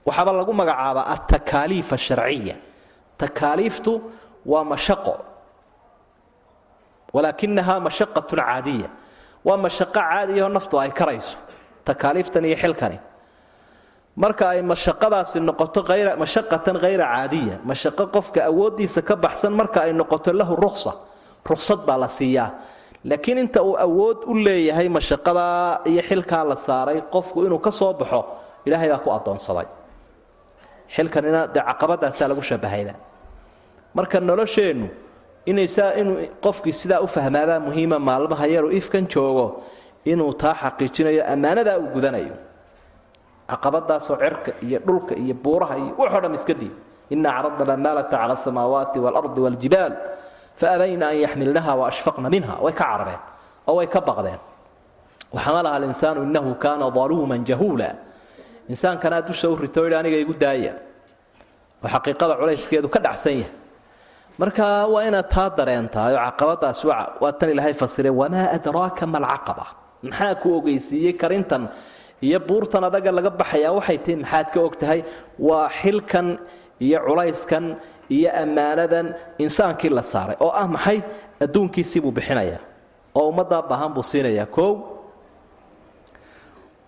[0.07, 2.55] Waxaaba lagu magacaabaa altakaaliif asharciya
[3.21, 3.93] takaaliiftu
[4.51, 5.13] waa mashaqo.
[7.13, 8.89] Walaakinahaa mashaqatun caadiya
[9.47, 11.37] waa mashaqo caadiyahoo naftu ay karayso.
[11.87, 12.97] Takaaliiftan iyo xilkani
[14.15, 15.83] marka ay mashaqadaasi noqoto
[16.23, 20.93] mashaqatan hayra caadiya mashaqo qofka awooddiisa ka baxsan marka ay noqoto lahu ruksa
[21.49, 22.51] ruksad baa la siiyaa.
[23.05, 27.93] Laakiin inta uu awood u leeyahay mashaqadaa iyo xilkaa la saaray qofku inuu ka soo
[27.93, 28.25] baxo
[28.65, 29.65] ilaahay baa ku addoonsaday.
[30.95, 32.93] Xilkanina dee caqabadaasaa lagu shabahayda
[33.93, 34.87] marka nolosheennu
[35.45, 39.63] inaysaa inuu qofkii sidaa u fahmaabaa muhiima maalmaha yaruu ifkan joogo
[40.05, 42.35] inuu taa xaqiijinayo ammaanadaa uu gudanayo
[43.51, 46.73] caqabadaasoo cirka iyo dhulka iyo buuraha iyo waxoo dham iska diid
[47.13, 49.93] ina caradna lamaalata cala asamaawaati waalardi waaljibaal
[50.61, 52.53] faabayna an yaxmilnaha waashfaqna minha.
[52.63, 53.21] Way ka carareen
[53.67, 54.39] oo way ka baqdeen.
[55.35, 57.89] Waxamalaha alinsaanu inahu kaana daluuman jahuula.
[58.69, 60.73] Insaankanaa dusha u rito yidhi aniga igu daaya.
[61.83, 63.51] Oo xaqiiqada culayskeedu ka dhacsan yahay.
[64.39, 66.79] Marka waa inaad taa dareentaa oo caqabadaas
[67.21, 69.65] waa tan ilaahay fasire wamaa adraaka ma alcaqaba?
[70.03, 71.63] Maxaa ku ogeysiiyey karintan
[72.27, 74.99] iyo buurtan adaga laga baxayaa waxay tahi maxaad ka og tahay?
[75.47, 76.27] Waa xilkan
[76.85, 77.65] iyo culayskan
[78.15, 79.07] iyo ammaanadan
[79.43, 80.99] insaankii la saaray oo ah maxay?
[81.43, 82.61] Adduunkiisii buu bixinayaa
[83.17, 84.45] oo ummaddaa baahan buu siinayaa.
[84.55, 84.73] Koow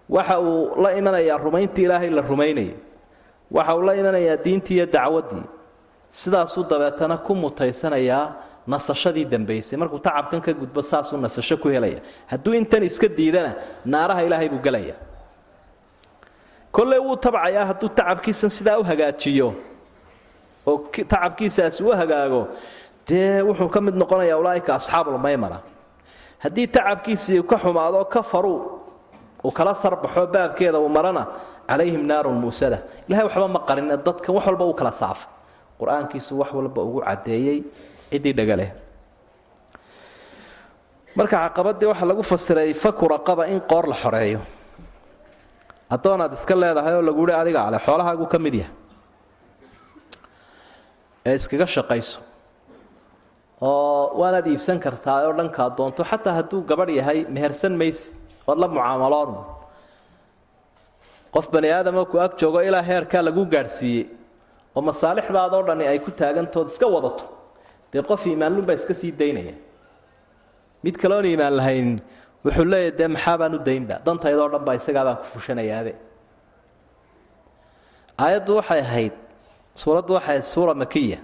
[0.10, 2.74] waxa uu la imanayaa rumayntii ilaahay la rumaynayay
[3.56, 5.44] waxa uu la imanayaa diintii iyo dacwaddii.
[6.20, 8.26] Sidaasuu dabeetana ku mutaysanayaa
[8.68, 9.78] nasashadii dambaysay.
[9.80, 12.00] Markuu tacabkan ka gudbo saasuu nasasho ku helaya.
[12.28, 14.96] Hadduu intan iska diidana naaraha ilaahay buu gelaya
[16.76, 19.48] kolley wuu tabcayaa hadduu tacabkiisan sidaa u hagaajiyo
[20.70, 20.78] oo
[21.12, 22.42] tacabkiisaasi u hagaago
[23.08, 25.58] dee wuxuu ka mid noqonayaa ulaaika asxaabulmaymana
[26.44, 28.60] haddii tacabkiisii ka xumaado ka faruu
[29.44, 31.24] uu kala sarbaxo baabkeeda uu marana
[31.72, 32.78] calayhim naarun muusada.
[33.08, 35.28] Ilahay waxba ma qarine dadkan wax walba u kala saafa.
[35.80, 37.58] Qur'aankiisu wax walba ugu caddeeyey
[38.12, 38.70] ciddii dhagaleh
[41.16, 44.40] marka caqabadii waxaa lagu fasiray faku raqaba in qoor la xoreeyo
[45.96, 48.74] addoonaad iska leedahay oo lagu hi adiga ale xoolahaagu ka mid yahay.
[51.26, 52.20] Ee iskaga shaqayso.
[53.62, 56.02] Oo waanaad iibsan kartaa oo dhankaa doonto.
[56.12, 58.12] Xataa hadduu gabadh yahay mehersan maysi
[58.50, 59.32] ood la mucaamaloon.
[61.34, 64.06] Qof bani aadama ku ag joogo ilaa heerkaa lagu gaadhsiiyey
[64.76, 67.26] oo masaalixdaadoo dhani ay ku taagantood iska wadato
[67.92, 69.56] dee qof iimaanlunbaa iska sii daynaya.
[70.84, 71.90] Mid kaloon iimaan lahayn
[72.46, 73.96] wuxuu leeyahy dee maxaa baan u daynba?
[74.06, 75.94] Dantaydoo dhan baa isagaa baan ku fushanayaabe
[78.24, 79.14] aayaddu waxay ahayd
[79.82, 81.20] suuraddu waxay ahayd suura makiya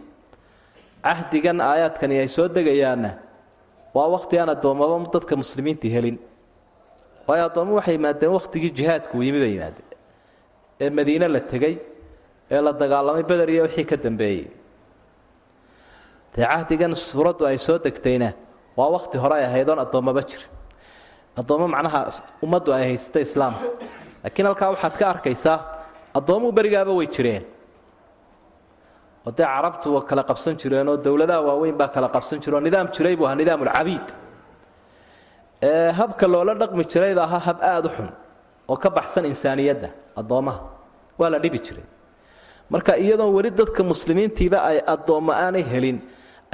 [1.03, 3.11] cahdigan aayaadkani ay soo degayaanna
[3.95, 6.17] waa wakhti aan addoommaba dadka muslimiinta helin.
[7.27, 9.87] Waayo addoommo waxay yimaadeen wakhtigii jihaadku yimi bay yimaadeen
[10.83, 11.75] ee madiine la tegey
[12.51, 14.47] ee la dagaalamay beder iyo wixii ka dambeeyey.
[16.35, 18.29] Dee cahdigan suuraddu ay soo degtayna
[18.77, 20.41] waa wakhti hore ay ahayd addoommaba jir
[21.39, 21.99] addoommo macnaha
[22.45, 23.65] ummaddu ay haysata islaamka
[24.23, 25.57] laakiin halkaa waxaad ka arkaysaa
[26.17, 27.43] addoommuu berigaaba way jireen.
[29.27, 32.63] Oo dee carabtu waa kala qabsan jireen oo dowladaha waaweyn baa kala qabsan jire oo
[32.67, 34.07] nidaam jiray buu ahaa nidaamulcabiid
[35.99, 38.09] habka loola dhaqmi jirayba ahaa hab aada u xun
[38.71, 40.59] oo ka baxsan insaaniyadda addoommaha
[41.19, 41.85] waa la dhibi jiray.
[42.69, 45.97] Marka iyadoon weli dadka muslimiintiiba ay addoommo aanay helin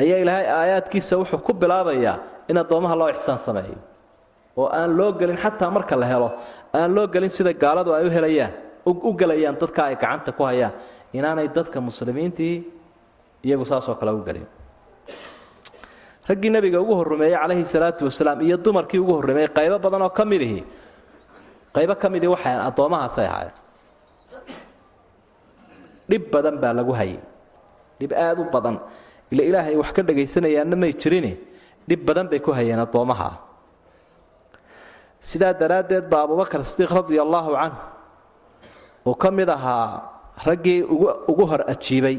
[0.01, 2.15] ayaa ilaahay aayaadkiisa wuxuu ku bilaabayaa
[2.49, 3.77] in addoommaha loo ixsaan sameeyo
[4.57, 6.29] oo aan loo gelin xataa marka la helo
[6.73, 8.51] aan loo gelin sida gaaladu ay u helayaan
[8.85, 10.73] u gelayaan dadka ay gacanta ku hayaan
[11.13, 12.55] inaanay dadka muslimiintii
[13.45, 14.47] iyagu saasoo kale u gelin.
[16.27, 20.23] Raggii nabiga ugu horrumeeyey calayhi salaatu wasalaam iyo dumarkii ugu horrumeeyey qaybo badan oo ka
[20.25, 20.63] midihi
[21.75, 23.55] qaybo ka midii waxay addoommahaasay ahaayeen.
[26.09, 27.19] Dhib badan baa lagu hayay.
[27.99, 28.75] Dhib aada u badan.
[29.31, 31.27] Ila ilaahay wax ka dhagaysanayaanna may jirin
[31.89, 33.29] dhib badan bay ku hayeen addoommaha
[35.29, 37.81] sidaa daraaddeed baa abubakar sidiiq radia allaahu canhu
[39.07, 39.87] uu ka mid ahaa
[40.47, 40.79] raggii
[41.31, 42.17] ugu hor ajiibay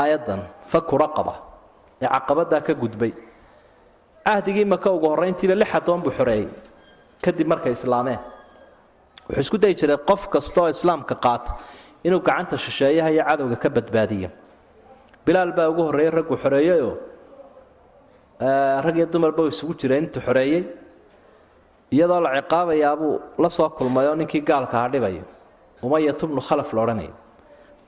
[0.00, 0.40] aayaddan
[0.72, 1.34] faku raqaba
[2.02, 3.12] ee caqabaddaa ka gudbay.
[4.28, 6.48] Cahdigii maka ugu horrayntiiba lix addoon buu xoreeyey
[7.24, 8.20] kadib markay islaameen.
[9.26, 11.56] Wuxuu isku dayi jiray qof kastaoo islaamka qaata
[12.06, 14.30] inuu gacanta shisheeyaha cadowga ka badbaadiyo.
[15.24, 16.94] Bilaal baa ugu horreeyey raggu xoreeyeyoo
[18.86, 20.62] rag dumarba isugu jiray intuu xoreeyey
[21.90, 25.22] iyadoo la ciqaabayaabuu la soo kulmay oo ninkii gaalka ha dhibayo.
[25.82, 27.12] Umayat bnu khalaf la odhanayo.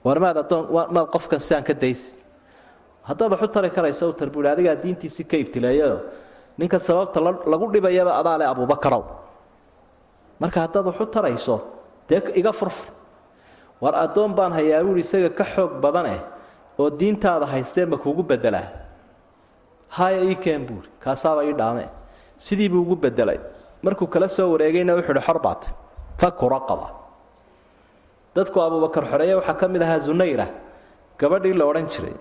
[0.04, 2.16] War maad adoon maad qofkan siaan ka daysi
[3.04, 6.00] haddaad waxu tari karaysa u tar buuhi adigaa diintiisii ka ibtileeyayo
[6.58, 9.04] ninka sababta lagu dhibayaba adaa le abuubakarow
[10.40, 11.56] marka haddaad waxu tarayso
[12.08, 12.88] dee iga furfur.
[13.80, 16.20] War addoon baan hayaa buuhi isaga ka xoog badan eh
[16.78, 18.68] oo diintaada haystee kuugu bedelaa
[19.88, 21.88] haya ii keen buuhi kaasaaba ii dhaame.
[22.36, 23.38] Sidii buu ugu bedelay
[23.82, 25.62] markuu kala soo wareegayna wuxuu ihi xor baat
[26.20, 26.88] faku raqaba.
[28.34, 30.46] Dadku abuubakar xoreeye waxaa ka mid ahaa zunayra
[31.18, 32.14] gabadhii la odhan jiray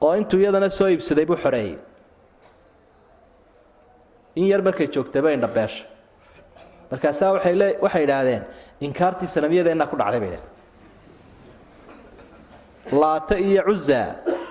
[0.00, 1.78] oo intuu iyadana soo iibsaday buu xoreeyey.
[4.36, 5.84] In yar markay joogtayba indhabeesha
[6.90, 8.42] markaasaa waay waxay idhaahdeen
[8.86, 10.52] inkaartii sanamyadeennaa ku dhacday bay dhaheen
[13.00, 14.00] laata iyo cuza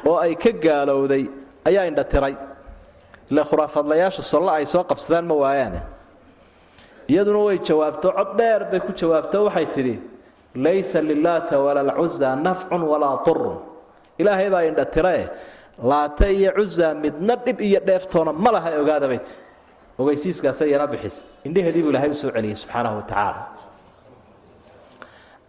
[0.08, 1.24] oo ay ka gaalowday
[1.66, 2.36] ayaa indha tiray.
[3.32, 5.80] Ile khuraafadlayaasha solle ay soo qabsadaan ma waayaane
[7.08, 9.96] iyaduna way jawaabto cod dheer bay ku jawaabto waxay tidhi
[10.56, 13.58] laysa lilaata wala lcuza nafcun walaa turun
[14.18, 14.86] ilaahay baa indha
[15.82, 19.36] laata iyo cuza midna dhib iyo dheeftoona ma laha ogaada bay tii
[20.00, 23.42] ogeysiiskaasa yana bixisa indhaheedii buu ilahay u celiyey subxaanahu wa tacaala.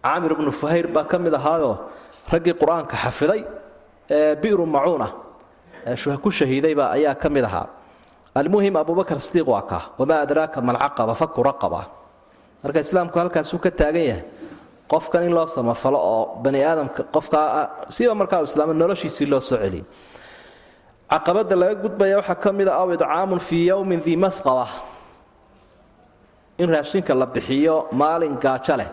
[0.03, 1.77] Caamir ibnu fuhayr baa ka mid ahaayoo
[2.31, 3.41] raggii qur'aanka xafiday
[4.09, 5.07] ee bi'ru macuuna
[6.23, 7.67] ku shahiidayba ayaa ka mid ahaa
[8.35, 11.81] almuhim abubakar sidiiq waa kaa wamaa adraaka malcaqaba faku raqaba.
[12.63, 14.23] Marka islaamku halkaasuu ka taagan yahay
[14.91, 19.85] qofkan in loo samafalo oo bani aadamka qofkaa siba markaa islaam noloshiisii loo soo celiyay
[21.11, 24.67] caqabada laga gudbaya waxaa ka mid a aw idcaamun fii yowmin dii masqaba.
[26.57, 28.89] In raashinka la bixiyo maalin gaajo leh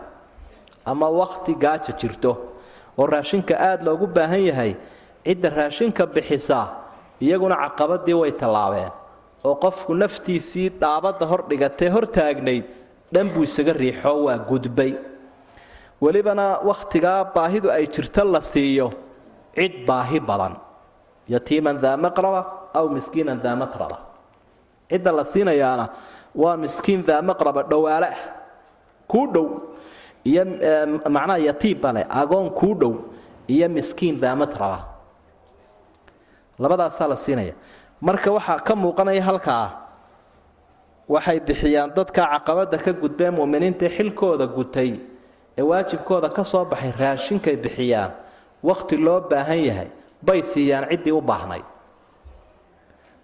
[0.87, 2.33] ama wakti gaaja jirto.
[2.99, 4.73] Oo raashinka aada loogu baahan yahay
[5.27, 6.59] cidda raashinka bixisa
[7.21, 8.91] iyaguna caqabadii way tallaabeen
[9.45, 12.65] oo qofku naftiisii dhaabadda hor dhigatee hor taagnayd
[13.15, 14.93] dhan buu isaga riixo waa gudbay.
[16.03, 18.89] Welibana wakhtigaa baahidu ay jirto la siiyo
[19.57, 20.55] cid baahi badan.
[21.29, 22.41] Yatiiman daa maqraba
[22.75, 23.99] aw miskiinan daa matraba
[24.91, 25.85] cidda la siinayaana
[26.35, 28.09] waa miskiin daa maqraba dhowaale.
[28.11, 28.23] Ah
[29.11, 29.47] kuu dhow.
[30.25, 30.43] Iyo
[31.15, 32.95] macnaha yatiim bale agoon kuu dhow.
[33.55, 34.79] Iyo miskiin daa matraba
[36.59, 37.55] labadaasaa la siinaya
[38.07, 39.67] marka waxaa ka muuqanaya halkaa
[41.15, 44.91] waxay bixiyaan dadka caqabada ka gudbee muminiinta xilkooda gutay
[45.59, 48.11] ee waajibkooda ka soo baxay raashinkay bixiyaan.
[48.69, 49.89] Wakhti loo baahan yahay
[50.27, 51.65] bay siiyaan ciddii u baahnayd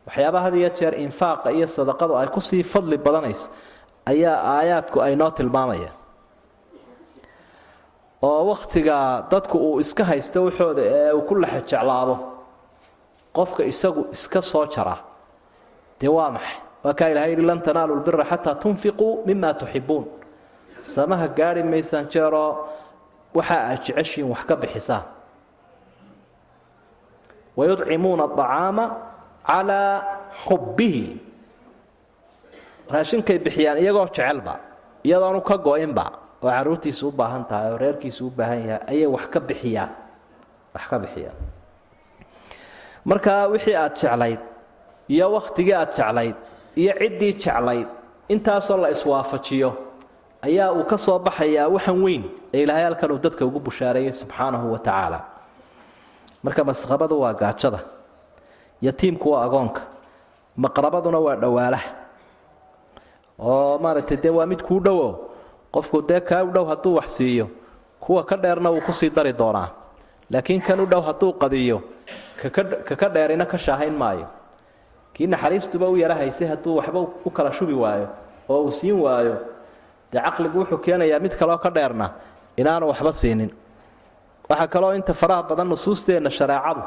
[0.07, 3.47] waxyaabaha had iyo jeer infaaqa iyo sadaqadu ay ku sii fadli badanayso
[4.11, 5.95] ayaa aayaadku ay noo tilmaamayaan.
[8.23, 8.97] Oo wakhtiga
[9.31, 12.15] dadku uu iska haysto waxooda ee uu ku laxa jeclaado
[13.39, 14.97] qofka isagu iska soo jara.
[16.01, 16.59] Dee waa maxay?
[16.85, 20.05] Waa kaa ilahay yidhi lan tanaalu lbira xataa tunfiquu mima tuxibuun
[20.95, 22.51] samaha gaari maysaan jeeroo
[23.37, 25.05] waxa aad jeceshiin wax ka bixisaan
[27.57, 28.85] wayudcimuuna acaama
[29.47, 29.95] calaa
[30.47, 31.07] xubbihi.
[32.93, 34.55] Raashinkay bixiyaan iyagoo jecelba
[35.05, 36.07] iyadoonu ka go-inba
[36.43, 39.91] oo caruurtiisa u baahan tahay oo reerkiisa u baahan yahay ayay wax ka bixiyaan
[40.75, 41.37] wax ka bixiyaan
[43.11, 44.41] markaa wixii aad jeclayd
[45.15, 46.37] iyo wakhtigii aad jeclayd
[46.81, 47.87] iyo ciddii jeclayd
[48.35, 49.71] intaasoo la iswaafajiyo
[50.47, 52.23] ayaa uu ka soo baxayaa waxan weyn
[52.55, 55.21] ee ilaahay halkan uu dadka ugu bushaareeyey subxaanahu wa tacaala.
[56.43, 57.81] Marka masqabadu waa gaajada
[58.87, 59.81] yatiimku waa agoonka
[60.65, 61.89] maqrabaduna waa dhowaalaha
[63.39, 65.09] oo maaragtay dee waa mid kuu dhowo
[65.75, 67.47] qofku dee kaa u dhow hadduu wax siiyo
[68.01, 69.69] kuwa ka dheerna wuu ku sii dari doonaa.
[70.31, 71.83] Laakiin kan u dhow hadduu qadiyo
[72.43, 74.27] kaka dheerina ka shaahayn maayo.
[75.15, 78.09] Kii naxariistuba u yara haysay hadduu waxba u kala shubi waayo
[78.49, 79.37] oo uu siin waayo
[80.13, 82.11] dee caqligu wuxuu keenayaa mid kaleo ka dheerna
[82.57, 83.51] inaanu waxba siinin.
[84.49, 86.83] Waxaa kaloo inta faraha badan nusuusteenna shareecadu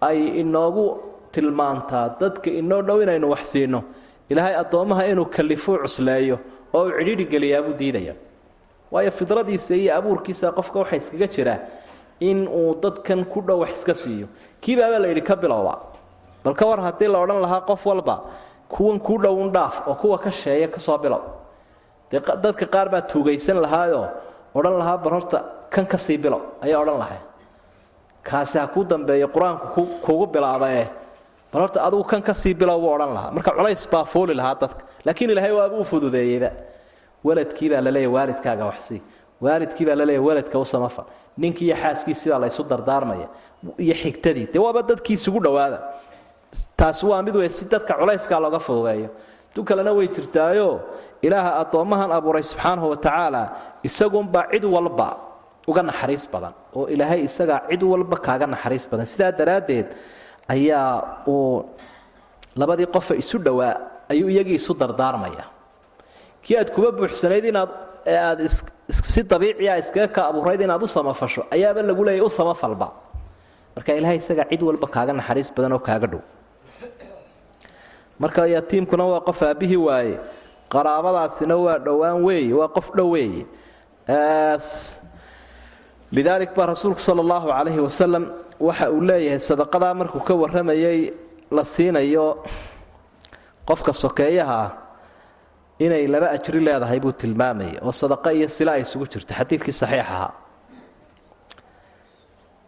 [0.00, 0.84] ay inoogu
[1.32, 3.82] tilmaantaa dadka inoo dhow inaynu wax siino.
[4.30, 6.38] Ilaahay addoommaha inuu kalifuu cusleeyo
[6.74, 8.14] oo uu cidhiidhi geliyaabuu diidaya
[8.92, 11.54] waayo fidradiisa iyo abuurkiisa qofka waxaa iskaga jira
[12.20, 14.26] in uu dadkan ku dhow wax iska siiyo.
[14.60, 15.74] Kiibaabaa la yidhi ka bilowba
[16.44, 18.16] bal ka war haddii la odhan lahaa qof walba
[18.68, 21.20] kuwan kuu dhow un dhaaf oo kuwa ka sheeya ka soo bilow.
[22.10, 24.06] Dee dadka qaar baa tuugaysan lahaayoo
[24.54, 25.38] odhan lahaa bal horta
[25.70, 27.18] kan ka sii bilow ayaa odhan lahay
[28.22, 30.88] kaasi ha kuu dambeeyo qur'aanku kuugu bilaabae
[31.52, 33.30] bal horta adugu kan ka sii bilow buu odhan lahaa.
[33.30, 34.82] Marka culays baa fooli lahaa dadka.
[35.04, 36.50] Laakiin ilaahay waaba u fududeeyeyba
[37.24, 39.00] waladkii baa laleeyahy waalidkaaga waxsii
[39.40, 41.04] waalidkii baa laleeyahy waladka u samafal
[41.42, 43.28] ninkii iyo xaaskiisii baa la ysu dardaarmaya.
[43.84, 44.46] Iyo xigtadii.
[44.52, 45.78] Dee waaba dadkii isugu dhowaada.
[46.78, 49.08] Taasi waa mid wey si dadka culayskaa looga fududeeyo.
[49.54, 50.68] Tu kalena way jirtaayo
[51.26, 53.42] ilaaha addoommahan abuuray subxaanahu watacaala
[53.88, 55.08] isagunbaa cid walba
[55.70, 56.52] uga naxariis badan.
[56.76, 59.06] Oo ilaahay isagaa cid walba kaaga naxariis badan.
[59.12, 59.88] Sidaa daraaddeed
[60.54, 61.64] ayaa uu
[62.60, 63.74] labadii qofa isu dhowaa
[64.12, 65.44] ayuu iyagii isu dardaarmaya.
[66.44, 67.70] Kii aad kuba buuxsanayd inaad
[68.08, 68.40] aad
[68.88, 72.88] si dabiiciya iskaga ka abuurayd inaad u samafasho ayaaba lagu leeyay u samafalba
[73.76, 76.22] marka ilaahay isagaa cid walba kaaga naxariis badan oo kaaga dhow.
[78.22, 80.14] Marka yatiimkuna waa qof aabbihii waaye
[80.72, 83.44] qaraabadaasina waa dhowaan weeye waa qof dhow weeye
[86.16, 88.24] lidaalik baa rasuulku sala allahu calayhi wasalam
[88.66, 91.12] waxa uu leeyahay sadaqadaa markuu ka warramayay
[91.56, 92.26] la siinayo
[93.68, 94.68] qofka sokeeyaha ah
[95.84, 100.00] inay laba ajri leedahay buu tilmaamayay oo sadaqo iyo sila ay isugu jirta xadiidkii saxiix
[100.06, 100.30] ahaa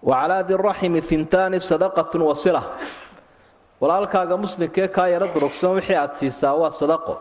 [0.08, 2.62] wa calaa diraximi hintaani sadaqatun wa sila.
[3.80, 7.14] Walaalkaaga muslimkee kaa yaro durugsan wixii aad siisaa waa sadaqo.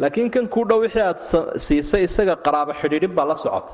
[0.00, 1.18] Laakiin kan kuu dhow wixii aad
[1.66, 3.72] siisay isaga qaraabo xidhiidhin baa la socota.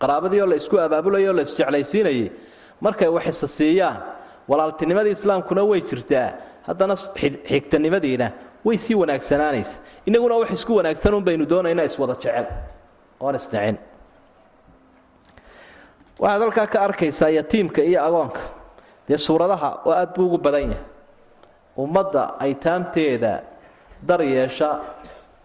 [0.00, 2.30] Qaraabadii oo la isku abaabulayay oo la isjeclaysiinayay
[2.84, 3.96] markay wax isa siiyaan
[4.50, 6.28] walaaltinimadii islaamkuna way jirtaa.
[6.68, 6.94] Haddana
[7.50, 8.26] xigtanimadiina
[8.66, 9.78] way sii wanaagsanaanaysa.
[10.08, 12.46] Innaguna wax isku wanaagsanun baynu doonaynaa iswada jecel.
[13.24, 13.76] Oon isnacin.
[16.20, 18.40] Waxaad halkaa ka arkaysaa yatiimka iyo agoonka.
[19.08, 20.82] Dee suuradaha oo aad buu ugu badan yahay.
[21.82, 23.32] Ummadda aytaamteeda
[24.08, 24.68] dar yeesha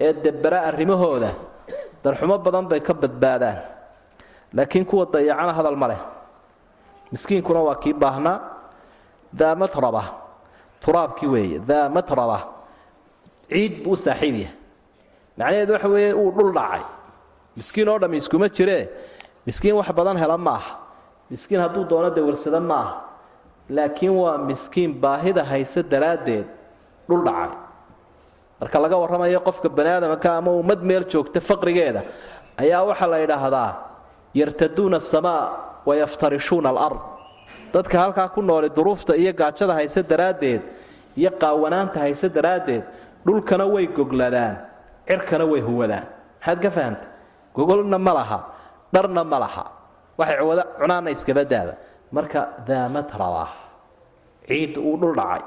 [0.05, 1.29] ee debera arrimahooda
[2.03, 3.57] darxumo badan bay ka badbaadaan.
[4.55, 6.01] Laakiin kuwa dayacana hadal ma leh.
[7.11, 8.37] Miskiinkuna waa kii baahnaa.
[9.39, 10.03] Daa matraba
[10.83, 11.59] turaabkii weeye.
[11.59, 12.37] Daa matraba
[13.51, 14.55] ciid buu saaxiib yahay.
[15.37, 16.83] Macnaheedu waxa weeye uu dhul dhacay.
[17.57, 18.83] Miskiin oo dhammi iskuma jiree
[19.45, 20.73] miskiin wax badan hela ma aha
[21.31, 22.93] miskiin hadduu doono dawarsado ma aha
[23.69, 26.45] laakiin waa miskiin baahida hayse daraaddeed
[27.09, 27.51] dhul dhacay.
[28.59, 32.01] Marka laga warramayo qofka bani aadamka ama ummad meel joogta faqrigeeda
[32.61, 33.69] ayaa waxaa la yidhaahdaa
[34.39, 35.43] yartaduuna asamaa
[35.85, 36.99] wayaftarishuuna alard.
[37.73, 40.61] Dadka halkaa ku nooli duruufta iyo gaajada hayse daraaddeed
[41.17, 42.83] iyo qaawanaanta hayse daraaddeed
[43.25, 44.55] dhulkana way gogladaan
[45.07, 46.05] cirkana way huwadaan.
[46.39, 47.07] Maxaad ka fahamta
[47.55, 48.39] gogolna ma laha
[48.93, 49.63] dharna ma laha.
[50.17, 51.73] Waxay wada cunaanna iskabadaada
[52.11, 53.47] marka daamatraba
[54.47, 55.43] ciidda uu dhul dhacay.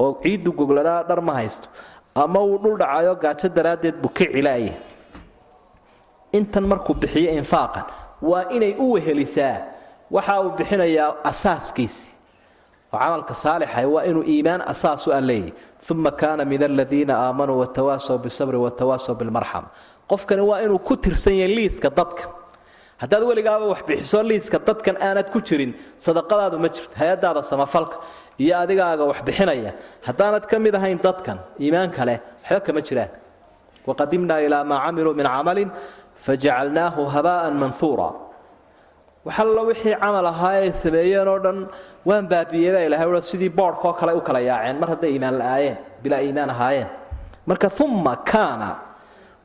[0.00, 1.68] Oo ciiddu gogladaa dhar ma haysto.
[2.14, 4.74] Ama uu dhul dhacayoo gaajo daraaddeed buu ka cilaaya
[6.32, 7.84] intan markuu bixiyo infaaqan
[8.22, 9.56] waa inay u wehelisaa.
[10.10, 12.09] Waxa uu bixinayaa asaaskiisi
[12.92, 15.52] oo camalka saalixa waa inuu iimaan asaasu a leeyahy
[15.92, 19.68] uma kaana min aladiina aamanuu watawaasaw bisabri watawaasaw bilmarxama
[20.10, 22.22] qofkani waa inuu ku tirsan yahay liiska dadka
[23.02, 25.72] haddaad weligaaba wax bixiso liiska dadkan aanad ku jirin
[26.06, 27.96] sadaqadaadu ma jirto hay'adaada samafalka
[28.42, 29.72] iyo adigaaga wax bixinaya
[30.06, 33.10] haddaanad ka mid ahayn dadkan iimaanka leh waxba kama jiraan
[33.88, 35.68] waqadimnaa ilaa maa camiluu min camalin
[36.26, 38.08] fajacalnaahu habaa'an manhuura
[39.26, 41.58] waxallo wixii camal ahaa ay sameeyeen oo dhan
[42.08, 44.76] waan baabiiyey baa ilahay ua sidii boodhkaoo kale u kala yaaceen.
[44.80, 46.88] Mar hadday iimaan la'aayeen bilaa iimaan ahaayeen.
[47.46, 48.68] Marka uma kaana.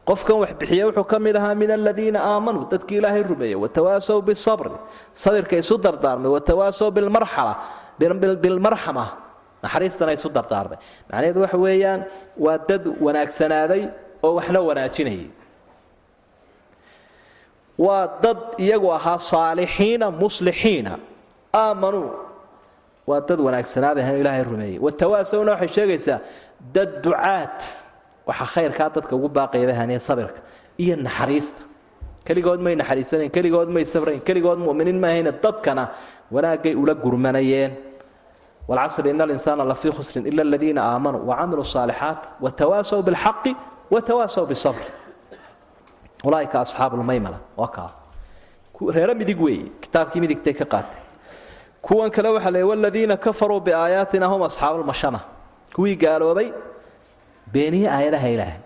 [0.07, 4.71] Qofkan wax bixiya wuxuu ka mid ahaa min aladiina aamanuu dadkii ilaahay rumeeyey watawaasaw bisabri
[5.13, 7.53] sabirka isu dardaarmay watawaasaw bilmarxala.
[8.43, 9.05] Bilmarxama.
[9.63, 10.77] Naxariistana isu dardaarmay.
[11.09, 12.01] Macnaheedu waxa weeyaan
[12.45, 13.81] waa dad wanaagsanaaday
[14.25, 15.27] oo waxna wanaajinayay
[17.77, 20.93] waa dad iyagu ahaa saalixiina muslixiina.
[21.53, 22.09] Aamanuu
[23.07, 24.79] waa dad wanaagsanaaday han ilaahay rumeeyey.
[24.85, 26.19] Watawaasawna waxay sheegaysaa
[26.75, 27.57] dad ducaad.
[28.27, 30.39] Waxaa khayrkaa dadka ugu baaqaybahaniya sabirka
[30.83, 31.61] iyo naxariista.
[32.25, 35.83] Keligood may naxariisanayn keligood may safrayn keligood muminiin maahayna dadkana
[36.33, 37.71] wanaagay ula gurmanayeen.
[38.67, 43.51] Walcasri ina alinsaana lafii khusrin ila aladiina aamanuu wacamiluu saalixaat watawaasaw bilxaqi
[43.93, 44.81] watawaasaw bisabr
[46.25, 47.89] ulaaika asxaabu lmaymana waa kaa.
[48.95, 51.01] Reero midig weeye kitaabkii midigtay ka qaatay.
[51.81, 55.19] Kuwan kale waxaa leey waladiina kafaruu biaayaatina hum asxaabulmashama
[55.75, 56.49] kuwii gaaloobay
[57.53, 58.59] beeniye aayadaha ilaahay.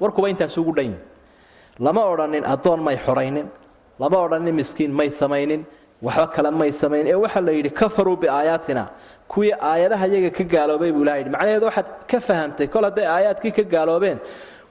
[0.00, 1.00] Warkuba intaas ugu dhan yihiin
[1.78, 3.46] lama odhanin addoon may xoraynin
[3.98, 5.64] lama odhanin miskiin may samaynin
[6.02, 7.06] waxba kale may samayn.
[7.06, 8.84] Ee waxaa la yidhi kafaruu biaayaatina
[9.28, 11.30] kuwii aayadaha iyaga ka gaaloobay buu ilaha yidhi.
[11.30, 14.18] Macnaheedu waxaad ka fahamtay kol hadday aayaadkii ka gaaloobeen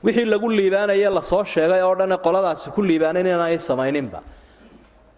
[0.03, 4.19] wixii lagu liibaanaye la soo sheegay oo dhan qoladaasi ku liibaanan inaanay samayninba.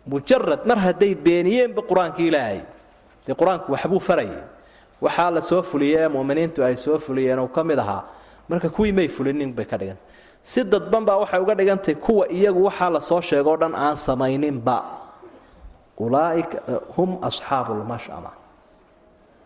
[0.08, 2.62] Mujarad mar hadday beeniyeenba qur'aankii ilaahay.
[3.28, 4.42] Dee qur'aanku waxbuu farayay
[5.02, 8.04] waxaa la soo fuliyey ee muminiintu ay soo fuliyeen uu ka mid ahaa.
[8.50, 10.02] Marka kuwii may fulinin bay ka dhigantay
[10.44, 14.78] si dadban baa waxay uga dhigantay kuwa iyagu waxaa la soo sheegoo dhan aan samayninba.
[15.98, 16.58] Ulaaika
[16.98, 18.32] hum asxaabu lmashama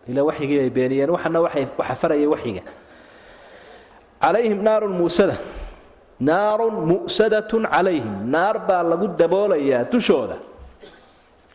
[0.08, 1.10] ila waxyigii bay beeniyeen.
[1.10, 2.62] Waxana waxa faraya waxyiga
[4.22, 5.36] calayhim naarun muusada.
[6.20, 8.14] Naarun mu'sadatun calayhim.
[8.34, 10.36] Naar baa lagu daboolayaa dushooda.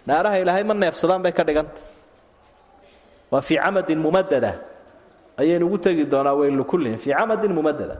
[0.07, 1.81] Naaraha ilaahay ma neefsadaan bay ka dhiganta
[3.31, 4.51] waa fii camadin mumadada
[5.41, 7.95] ayaynu ugu tegi doonaa weylukullin fii camadin mumadada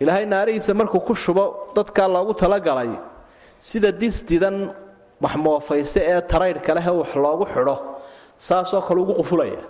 [0.00, 1.44] ilaahay naarihiisa markuu ku shubo
[1.76, 2.90] dadkaa loogu talagalay
[3.68, 4.56] sida disdidan
[5.24, 7.76] waxmoofayse ee taraydhka leh wax loogu xidho
[8.46, 9.60] saasoo kale ugu qufulaya.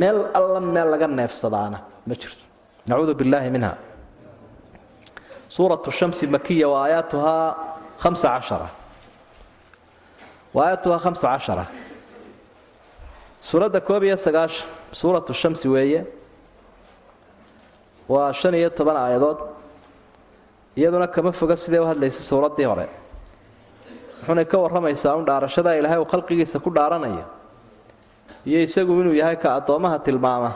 [0.00, 2.44] Meel alla meel laga neefsadaana ma jirto
[2.88, 3.72] nacuudu billaahi minha
[5.54, 7.46] suuratu shamsi makiya wa aayaatuhaa
[8.04, 8.68] hamsa cashara
[10.54, 11.64] wa aayaatuhaa hamsa cashara
[13.48, 14.66] suuradda koob iyo sagaashan
[15.00, 16.00] suuratu shamsi weeye
[18.12, 19.38] waa shan iyo toban aayadood
[20.76, 22.86] iyaduna kama foga sidee u hadlaysa suuraddii hore
[24.20, 27.24] wuxuunay ka warramaysaa un dhaarashada ilaahay uu khalqigiisa ku dhaaranayo
[28.48, 30.50] iyo isagu inuu yahay ka addoommaha tilmaama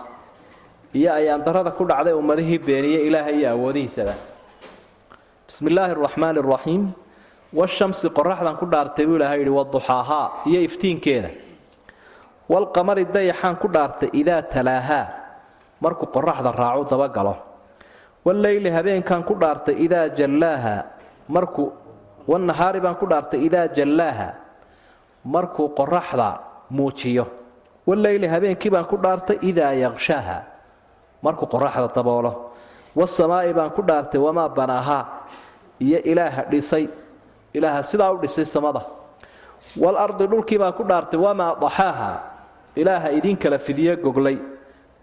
[0.95, 4.15] iyo ayaandarada ku dhacday ummadihii beeniye ilaahay iyo awoodihiisaba
[5.47, 6.83] bismi illaahi araxmaani araxiim
[7.59, 11.31] washamsi qoraxdan ku dhaartay buu ilahay yidhi waduxaahaa iyo iftiinkeeda.
[12.53, 15.07] Walqamari dayaxaan ku dhaartay idaa talaahaa
[15.81, 17.35] markuu qoraxda raacu dabagalo
[18.27, 20.77] walleyli habeenkaan ku dhaartay idaa jallaaha.
[21.29, 21.73] Markuu
[22.29, 24.29] wanahaari baan ku dhaartay idaa jallaaha.
[25.25, 26.29] Markuu qoraxda
[26.71, 27.27] muujiyo.
[27.87, 30.37] Walleyli habeenkii baan ku dhaartay idaa yaqshaha
[31.23, 32.33] markuu qoraxda daboolo.
[32.97, 35.05] Wasamaa'i baan ku dhaartay wamaa banaahaa
[35.81, 36.89] iyo ilaaha dhisay.
[37.55, 38.83] Ilaaha sidaa u dhisay samada.
[39.77, 42.11] Walardi dhulkii baan ku dhaartay wamaa daxaaha
[42.77, 44.39] ilaaha idiin kala fidiye goglay.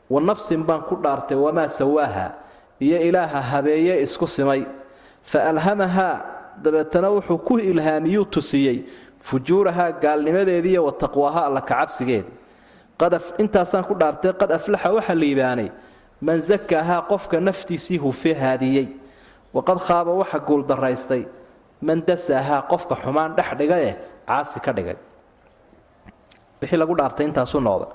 [0.09, 2.31] Wa nafsin baan ku dhaartay wamaa sawaaha?
[2.79, 4.65] Iyo ilaaha habeeye isku simay.
[5.23, 6.21] Fa alhamahaa
[6.63, 8.85] dabeetana wuxuu ku ilhaamiyuu tusiyey.
[9.19, 12.31] Fujuurahaa gaalnimadeediiyo wa taqwaaha alla kacabsigeedi
[13.37, 15.69] intaasaan ku dhaartay qad aflaxa waxa liibaanay
[16.21, 18.87] man zakaahaa qofka naftiisii hufe haadiyey.
[19.53, 21.23] Waqad khaaba waxa guuldaraystay
[21.81, 23.95] man dasaahaa qofka xumaan dhex dhiga eh
[24.27, 24.97] caasi ka dhigay.
[26.61, 27.91] Wixii lagu dhaartay intaasuu noqday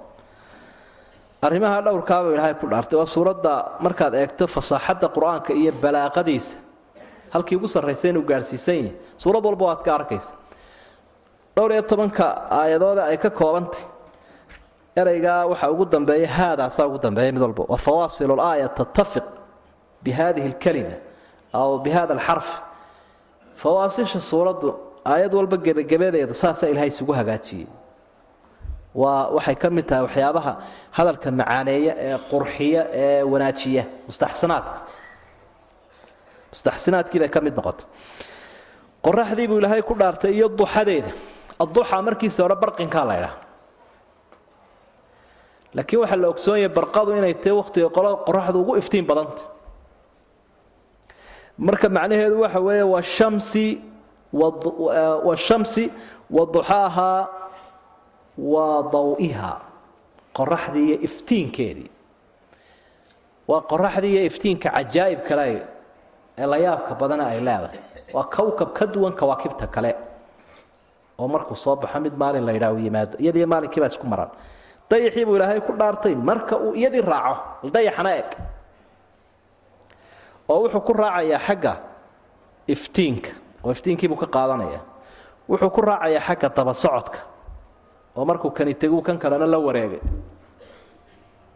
[1.47, 2.97] arrimaha dhowrkaaba ilaahay ku dhaartay.
[2.99, 3.53] Waa suuradda
[3.85, 6.57] markaad eegto fasaaxadda qur'aanka iyo balaaqadiisa.
[7.35, 8.93] Halkii ugu sarraysa inuu gaadhsiisan yahay.
[9.19, 10.33] Suurad walba waad ka arkaysa.
[11.57, 13.83] Dhowr iyo tobanka aayadooda ay ka koobantay
[14.97, 19.25] ereygaa waxaa ugu dambeeya haadaasaa ugu dambeeya mid walba wa fawaasilu laaya tattafiq
[20.03, 20.53] bi hadihi
[21.55, 22.61] aw bi alxarf.
[23.55, 24.75] Fawaasisha suuraddu
[25.07, 27.67] aayad walba gebagabadeedu saasaa ilaahay isugu hagaajiyey.
[28.95, 30.53] Waa waxay ka mid tahay waxyaabaha
[30.91, 34.79] hadalka macaaneeya ee qurxiya ee wanaajiya mustaxsanaadka.
[36.53, 37.87] Mustaxsinaadkii bay ka mid noqotay.
[39.07, 41.11] Qoraxdii buu ilaahay ku dhaartay iyo duxadeeda.
[41.63, 43.37] Adduxa markiisa hore barqinkaa la ydhaha
[45.77, 47.89] laakiin waxaa la ogsoonyaya barqadu inay tahay wakhtiga
[48.27, 49.43] qoraxdu ugu iftiin badanta.
[51.67, 53.67] Marka macnaheedu waxa weeye washamsi
[55.29, 55.85] washamsi
[56.31, 57.29] wa duxaahaa
[58.39, 59.53] wa dawiha
[60.37, 61.91] qoraxdii iyo iftiinkeedii.
[63.49, 65.63] Waa qoraxdii iyo iftiinka cajaa'ib kale
[66.39, 67.79] ee la yaabka badana ay leedahay.
[68.15, 69.95] Waa kowkab ka duwan kawaakibta kale
[71.19, 74.31] oo markuu soo baxo mid maalin la yidhaah yimaado iyadiiyo maalinkii isku maran
[74.91, 78.29] dayaxii buu ilaahay ku dhaartay marka uu iyadii raaco dayaxana eg
[80.49, 81.73] oo wuxuu ku raacayaa xagga
[82.69, 83.31] iftiinka
[83.65, 84.81] oo iftiinkiibuu ka qaadanaya.
[85.49, 87.19] Wuxuu ku raacayaa xagga daba socodka
[88.17, 90.01] oo markuu kani teguu kan kalena la wareegay.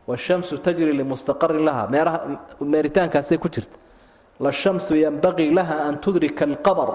[0.09, 2.19] Washamsu tajri limustaqarin laha meeraha
[2.61, 3.77] meeritaankaasay ku jirta.
[4.41, 6.91] Lashamsu yanbagii laha an tudrika alqamar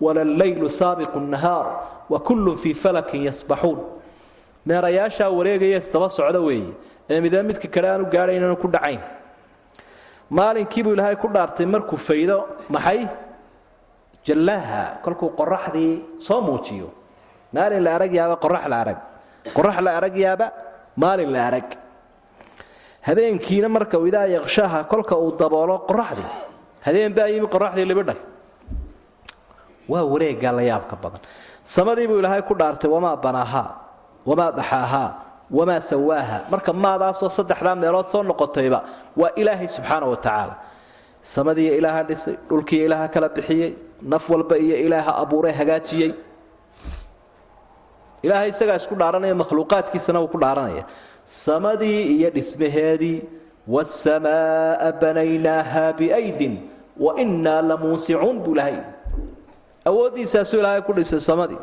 [0.00, 1.66] wala allaylu saabiqu nnahaar
[2.10, 3.78] wa kullun fii falakin yasbaxuun
[4.68, 6.72] meerayaashaa wareegaya isdaba socda weeye.
[7.10, 9.00] Ee midba midka kale aanu gaadhayn aanu ku dhacayn.
[10.30, 12.36] Maalinkiibuu ilaahay ku dhaartay markuu faydo
[12.74, 13.06] maxay?
[14.26, 16.88] Jallaaha kolkuu qoraxdii soo muujiyo.
[17.54, 18.98] Maalin la arag yaaba qorax la arag.
[19.56, 20.46] Qorax la arag yaaba
[20.96, 21.68] maalin la arag.
[23.06, 26.26] Habeenkiina marka idaa yaqshaha kolka uu daboolo qoraxdii
[26.86, 28.18] habeen baa yimi qoraxdii libidhay
[29.88, 31.20] waa wareeggaa la yaabka badan.
[31.62, 33.68] Samadii buu ilaahay ku dhaartay wamaa banaahaa
[34.28, 35.08] wamaa daxaahaa
[35.58, 38.78] wamaa sawaaha marka maadaasoo saddexdaa meelood soo noqotayba
[39.20, 40.54] waa ilaahay subxaana wa tacaala
[41.34, 43.70] samadiiyo ilaaha dhisay dhulkiiyo ilaaha kala bixiyey
[44.12, 46.10] naf walba iyo ilaaha abuuray hagaajiyey
[48.26, 50.84] ilaahay isagaa isku dhaaranaya makhluuqaadkiisana wuu ku dhaaranaya
[51.24, 53.18] samadii iyo dhismaheedii
[53.74, 56.54] waasamaaa banaynaaha biaydin
[57.04, 58.76] wa innaa la muusicuun buu ilahay
[59.88, 61.58] awooddiisaasuu ilaahay ku dhisay samadii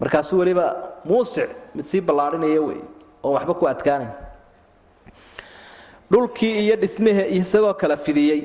[0.00, 0.66] markaasuu weliba
[1.04, 2.80] muusic mid sii ballaadhinaya wey
[3.22, 4.12] oon waxba ku adkaanayn
[6.12, 8.40] dhulkii iyo dhismahe isagoo kala fidiyey.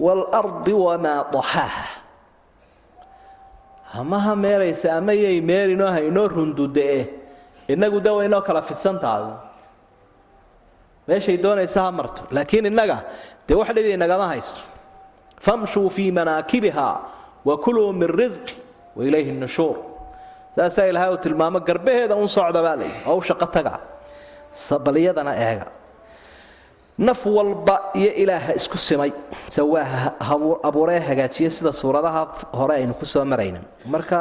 [0.00, 1.86] Waalardi wamaa daxaaha
[3.94, 7.06] hamaha meeraysa ama yay meerinoo haynoo rundude-e
[7.68, 9.30] innagu de waynoo kala fidsan tahay.
[11.08, 13.04] Meeshay doonaysa ha marto laakiin innaga
[13.48, 14.60] dee wax dhibi inagama haysto.
[15.40, 16.88] Famshuu fii manaakibiha
[17.44, 18.54] wa kuluu min risqi
[18.96, 19.76] wa ilayhi nushuur
[20.56, 23.72] saasaa ilaahay uu tilmaamo garbaheeda un socda baa layidhi oo u shaqo taga
[24.66, 25.66] sabaliyadana eega
[26.98, 29.10] naf walba iyo ilaaha isku simay
[29.48, 30.12] sawaaha
[30.68, 32.22] abuuree hagaajiya sida suuradaha
[32.58, 33.60] hore aynu ku soo marayna
[33.94, 34.18] marka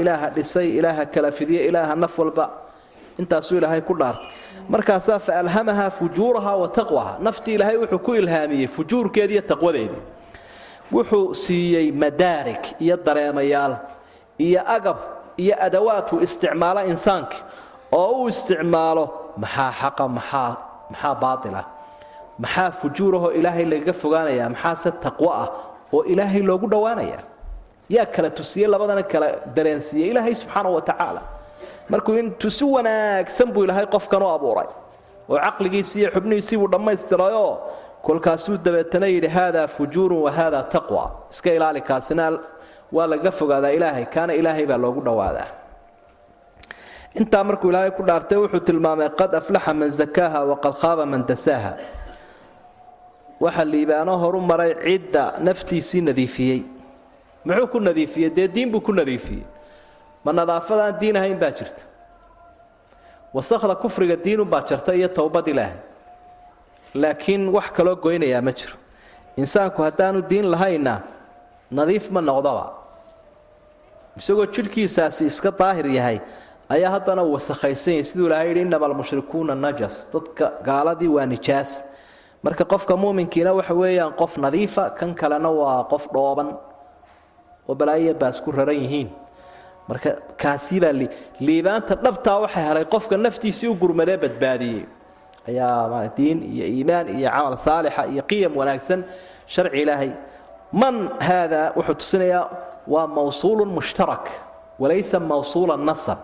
[0.00, 2.44] ilaaha dhisay ilaaha kala fidiye ilaaha naf walba
[3.20, 4.26] intaasuu ilaahay ku dhaartay
[4.68, 10.02] markaasaa fa alhamaha fujuuraha wa taqwaha naftii ilaahay wuxuu ku ilhaamiyey fujuurkeedi iyo taqwadeedii
[10.92, 13.74] wuxuu siiyey madaarig iyo dareemayaal
[14.46, 14.96] iyo agab
[15.44, 17.36] iyo adawaadku isticmaalo insaanka
[18.00, 19.04] oo u isticmaalo
[19.42, 20.50] maxaa xaqa maxaa
[20.92, 21.62] maxaa baatila
[22.42, 24.44] maxaa fujuurahoo ilaahay lagaga fogaanaya?
[24.54, 25.48] Maxaase taqwo ah
[25.94, 27.20] oo ilaahay loogu dhowaanaya
[27.96, 30.82] yaa kala tusiyey labadana kala dareensiiyey ilaahay subxaana wa
[31.92, 34.68] markuu intuu si wanaagsan buu ilaahay qofkan abuuray.
[35.28, 36.70] Oo caqligiisii iyo xubnihiisii buu
[38.06, 41.04] kolkaasuu dabeetana yidhi haadaa fujuurun wa haadaa taqwa.
[41.30, 42.38] Iska ilaali kaasina
[42.92, 45.48] waa lagaga fogaadaa ilaahay kaana ilaahay baa loogu dhowaadaa
[47.20, 51.72] intaa markuu ilaahay ku dhaartay wuxuu tilmaamay qad aflaxa man zakaaha waqad khaaba man dasaaha.
[53.40, 56.60] Waxa liibaano horu maray cidda naftiisii nadiifiyey.
[57.44, 58.30] Muxuu ku nadiifiyey?
[58.36, 59.42] Dee diin buu ku nadiifiyey?
[60.24, 61.82] Ma nadaafadaan diin ahayn baa jirta.
[63.34, 65.76] Wasakda kufriga diinunbaa jirta iyo towbad ilaahay.
[66.94, 68.76] Laakiin wax kaloo goynayaa ma jiro.
[69.36, 71.00] Insaanku haddaanu diin lahaynna
[71.70, 72.64] nadiif ma noqdoba
[74.20, 76.18] isagoo jidhkiisaasi iska daahir yahay
[76.74, 78.04] ayaa haddana uu wasakhaysan yahay.
[78.08, 79.94] Siduu ilahay yidhi innama almushrikuuna najas.
[80.12, 81.70] Dadka gaaladii waa nijaas.
[82.44, 86.48] Marka qofka muuminkiina waxa weeyaan qof nadiifa kan kalena waa qof dhooban.
[87.68, 89.08] Oo balaayiya baas ku raran yihiin.
[89.88, 90.10] Marka
[90.42, 90.92] kaasibaa
[91.46, 94.84] liibaanta dhabtaa waxa helay qofka naftiisii u gurmadee badbaadiyey.
[95.48, 99.00] Ayaa diin iyo iimaan iyo camal saalixa iyo qiyam wanaagsan
[99.52, 100.10] sharci ilaahay.
[100.72, 100.96] Man
[101.26, 102.44] haada wuxuu tusinayaa
[102.92, 104.26] waa mawsuulun mushtarak
[104.82, 106.18] walaysa mawsuula nasab.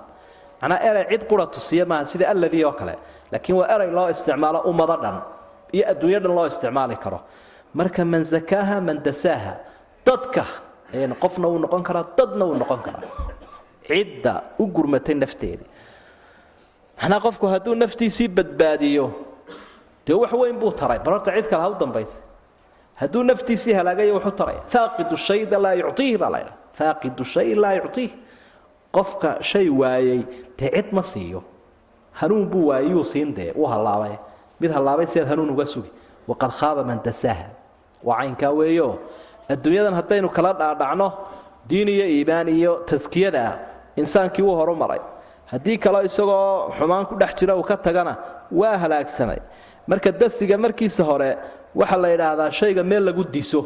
[0.61, 2.95] Macnaa erey cid qura tusiya maaha sida alladii oo kale
[3.33, 5.17] laakiin waa erey loo isticmaalo ummado dhan
[5.77, 7.21] iyo adduunyo dhan loo isticmaali karo.
[7.79, 9.53] Marka man zakaaha man dasaaha
[10.07, 10.45] dadka
[11.23, 13.11] qofna wuu noqon karaa dadna wuu noqon karaa.
[13.89, 15.69] Cidda u gurmatay nafteedii
[17.01, 19.07] macnaa qofku hadduu naftiisii badbaadiyo
[20.07, 20.99] dee wax weyn buu taray.
[21.05, 22.19] Bal horta cid kale ha u dambaysa
[23.01, 27.75] hadduu naftiisii halaagaya wuxuu taraya faaqidu shayda laa yuctiihi baa la ydhaha faaqidu shay laa
[27.81, 28.13] yuctiih.
[28.97, 30.21] Qofka shay waayey
[30.59, 31.41] dee cid ma siiyo.
[32.21, 34.15] Hanuun buu waayiyuu siin dee uu hallaabay.
[34.61, 35.91] Mid hallaabay siaad hanuun uga sugi.
[36.29, 37.47] Waqad khaaba man dasaaha
[38.03, 38.89] waa weeyo.
[39.49, 41.09] Adduunyadan haddaynu kala dhaadhacno
[41.69, 43.55] diin iyo iimaan iyo taskiyada ah
[43.97, 45.01] insaankii wuu horu maray
[45.51, 48.17] haddii kaleo isagoo xumaan ku dhex jira uu ka tagana
[48.51, 49.39] waa halaagsamay
[49.87, 51.31] marka dasiga markiisa hore
[51.79, 53.61] waxaa la yidhaahdaa shayga meel lagu diso.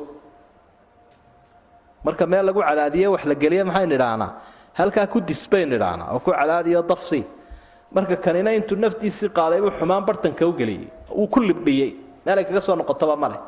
[2.04, 4.30] Marka meel lagu cadaadiye wax la geliye maxaynu idhaahnaa
[4.78, 7.20] halkaa ku dis baynu idhaahnaa oo ku cadaadiyo dafsi.
[7.94, 10.86] Marka kanina intuu naftiisii qaaday buu xumaan bartanka u geliyey
[11.20, 11.90] uu ku libdhiyey.
[12.24, 13.38] Meelay kaga soo noqotaba male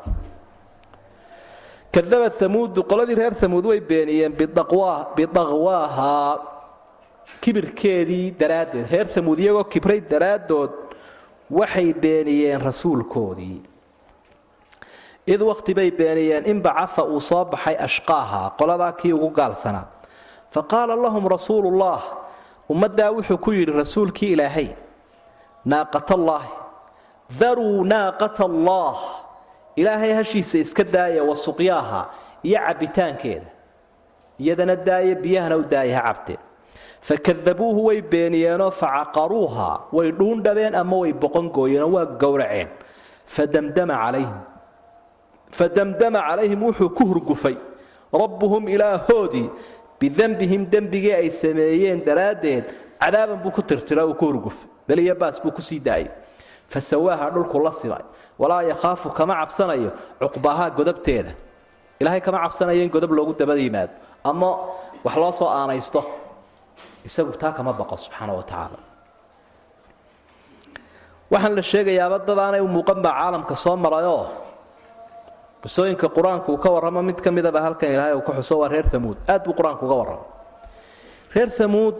[1.93, 6.13] kadaba amuudu qoladii reer amuud way beeniyeen bidaqwaaha
[7.41, 8.85] kibirkeedii daraaddeed.
[8.91, 10.71] Reer amuud iyagoo kibray daraaddood
[11.49, 13.72] waxay beeniyeen rasuulkoodii
[15.27, 19.85] id waqti bay beeniyeen in bacaa uu soo baxay ashqaaha qoladaa kii ugu gaalsanaa
[20.53, 21.99] fa qaala lahum rasuulullah
[22.69, 24.67] ummaddaa wuxuu ku yidhi rasuulkii ilaahay
[25.65, 26.51] naaqatallaahi
[27.39, 28.97] daruu naaqata allaah
[29.75, 32.01] ilaahay hashiisa iska daaya wa suqyaaha
[32.43, 33.47] iyo cabbitaankeeda
[34.39, 36.41] iyadana daaya biyahana u daaya ha cabteen
[37.01, 42.67] fakadabuuhu way beeniyeenoo facaqaruuha way dhuundhabeen ama way boqongooyeenoo waa gowraceen.
[43.25, 44.35] Fadamdama calayhim
[45.53, 47.57] fadamdama calayhim wuxuu ku hurgufay.
[48.13, 49.49] Rabbuhum ilaahoodii
[49.99, 52.65] bidembihim dembigii ay sameeyeen daraaddeed
[52.99, 54.67] cadaaban buu ku tirtira uu ku hurgufay.
[54.87, 56.11] Beliya baas buu ku sii daayay.
[56.69, 58.03] Fasawaaha dhulku la simay
[58.37, 61.31] walaa yakhaafu kama cabsanayo cuqbahaa godabteeda
[61.99, 63.93] ilaahay kama cabsanayo in godob loogu dabada yimaado
[64.23, 64.49] ama
[65.03, 66.01] wax loo soo aanaysto.
[67.05, 68.43] Isagu taa kama baqo subxaana wa
[71.33, 74.42] waxaan la sheegayaaba dad aanay u muuqan baa caalamka soo marayoo
[75.63, 78.85] qisooyinka qur'aanku uu ka warramo mid ka midaba halkan ilaahay uu ka xuso waa reer
[78.95, 80.25] amuud aad buu qur'aanku uga warramo.
[81.35, 81.95] Reer amuud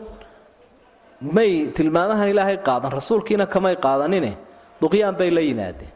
[1.21, 4.31] may tilmaamahan ilaahay qaadan rasuulkiina kamay qaadanine
[4.81, 5.91] duqyaan bay la yimaadeen.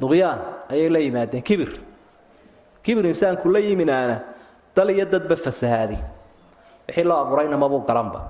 [0.00, 0.38] Duqyaan
[0.70, 1.42] ayay la yimaadeen.
[1.42, 1.70] Kibir.
[2.84, 4.16] Kibir insaanku la yiminaana
[4.76, 5.96] dal iyo dadba fasahaadi.
[6.88, 8.20] Wixii loo abuurayna mabuu garanba.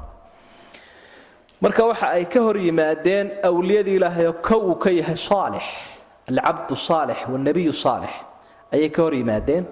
[1.61, 5.65] Marka waxa ay ka hor yimaadeen awliyadii ilaahay oo kow uu ka yahay saalix
[6.31, 8.13] alcabdu saalix waalnebiyu saalix
[8.75, 9.65] ayay ka hor yimaadeen.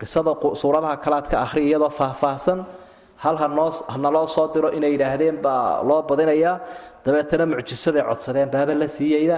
[0.00, 0.32] Qisada
[0.62, 2.64] suuradaha kalaad ka akhriya iyadoo faahfaahsan
[3.24, 6.56] hal hanoo hanaloo soo diro inay yidhaahdeen baa loo badinayaa
[7.04, 9.36] dabeetana mucjisaday codsadeen baaba la siiyeyda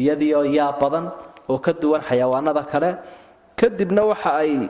[0.00, 1.04] iyadiioo yaa badan
[1.48, 2.90] oo ka duwan xayawaanada kale.
[3.56, 4.68] Kadibna waxa ay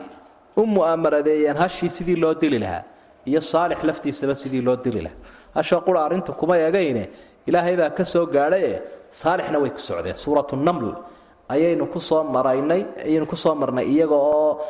[0.57, 2.83] u mu'aamaradeeyeen hashii sidii loo dili lahaa
[3.31, 5.17] iyo saalix laftiisaba sidii loo dili lahaa.
[5.55, 7.05] Hasha qura arrintu kuma egayne
[7.47, 10.17] ilaahay baa ka soo gaadhaye saalixna way ku socdeen.
[10.17, 10.87] Suuratu naml
[11.49, 14.61] ayaynu ku soo maraynay ayaynu ku soo marnay iyaga oo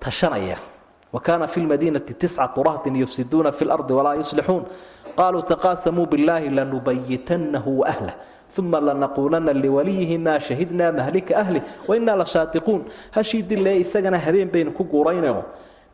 [0.00, 0.56] tashanaya.
[1.12, 4.64] Wa kaana fi lmadiinati tiscatu rahtin yufsiduuna fi lardi walaa yuslixuun.
[5.16, 8.14] Qaluu taqaasamuu biاllaahi lanubayitanahu waahlah
[8.58, 12.80] uma lanaquulanna liwaliyihi maa shahidnaa mahlika ahlih wainaa la shaatiquun.
[13.16, 15.44] Hashii dille isagana habeen baynu ku guuraynayo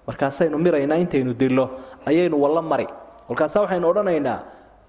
[0.06, 1.64] markaasaynu miraynaa intaynu dilo
[2.06, 2.86] ayaynu walla mari.
[3.26, 4.38] Kolkaasa waxaynu odhanaynaa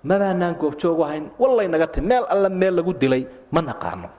[0.04, 4.18] mabaanaan goobjoog ahayn wallaynaga ti meel alla meel lagu dilay ma naqaano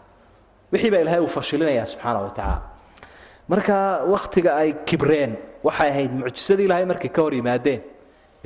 [0.73, 2.59] wixii baa ilaahay uu fashilinayaa subxaana wa tacaala.
[3.51, 3.77] Marka
[4.13, 5.33] wakhtiga ay kibreen
[5.67, 7.81] waxay ahayd mucjisadii ilaahay markay ka hor yimaadeen.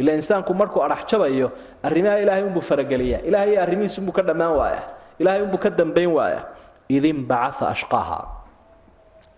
[0.00, 1.48] Ila insaanku markuu adhax jabayo
[1.82, 4.82] arrimaha ilaahay unbuu farageliya ilaahay arrimihiis unbuu ka dhammaan waaya
[5.20, 6.40] ilaahay unbuu ka dambayn waaya
[6.88, 8.18] idin bacaa ashqaaha.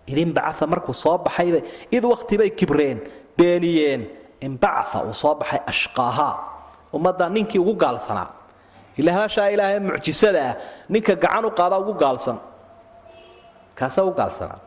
[0.07, 1.59] Idin bacaa markuu soo baxayba
[1.91, 2.97] id waktibay kibreen
[3.37, 4.01] beeniyeen.
[4.41, 6.29] Inbacaa uu soo baxay ashqaaha.
[6.95, 8.29] Ummadda ninkii ugu gaalsanaa.
[8.97, 10.53] Ilaahashaa ilaahay mucjisada ah
[10.89, 12.37] ninka gacan u qaada ugu gaalsan
[13.79, 14.59] kaasaa ugu gaalsanaa.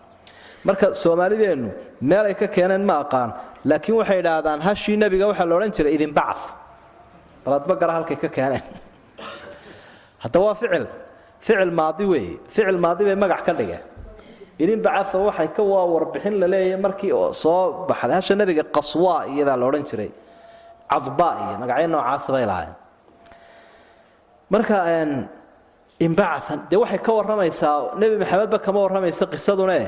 [0.67, 1.69] Marka soomaalideennu
[2.11, 3.31] meelay ka keeneen ma aqaan
[3.71, 6.53] laakiin waxay idhaahdaan hashii nebiga waxaa la odhan jiray idinbaca
[7.45, 8.65] baladba gara halkay ka keeneen.
[10.23, 10.85] Hadda waa ficil.
[11.41, 13.83] Ficil maadi weeye ficil maadi bay magac ka dhigeen.
[14.63, 18.15] Idin bacaa waxay ka waa warbixin la leeyahay markii oo soo baxday.
[18.21, 20.11] Hasha nebiga qaswa iyabaa la odhan jiray.
[20.91, 22.75] Cadba iyo magacyo noocaasa bay lahayn
[24.53, 24.77] marka
[26.07, 29.81] inbacaan dee waxay ka warramaysaa nebi maxamedba kama warramaysa qisadune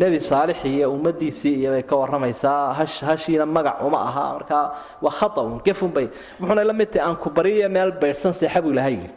[0.00, 2.74] nebi saalix iyo ummadiisii iyobay ka warramaysaa.
[3.08, 4.24] Hashiina magac uma aha.
[4.38, 4.64] Markaa
[5.02, 6.06] waa khaun gefunbay
[6.40, 9.10] wuxuuna la mid tahay aan ku bariye meel baydhsan seexa buu yidhi.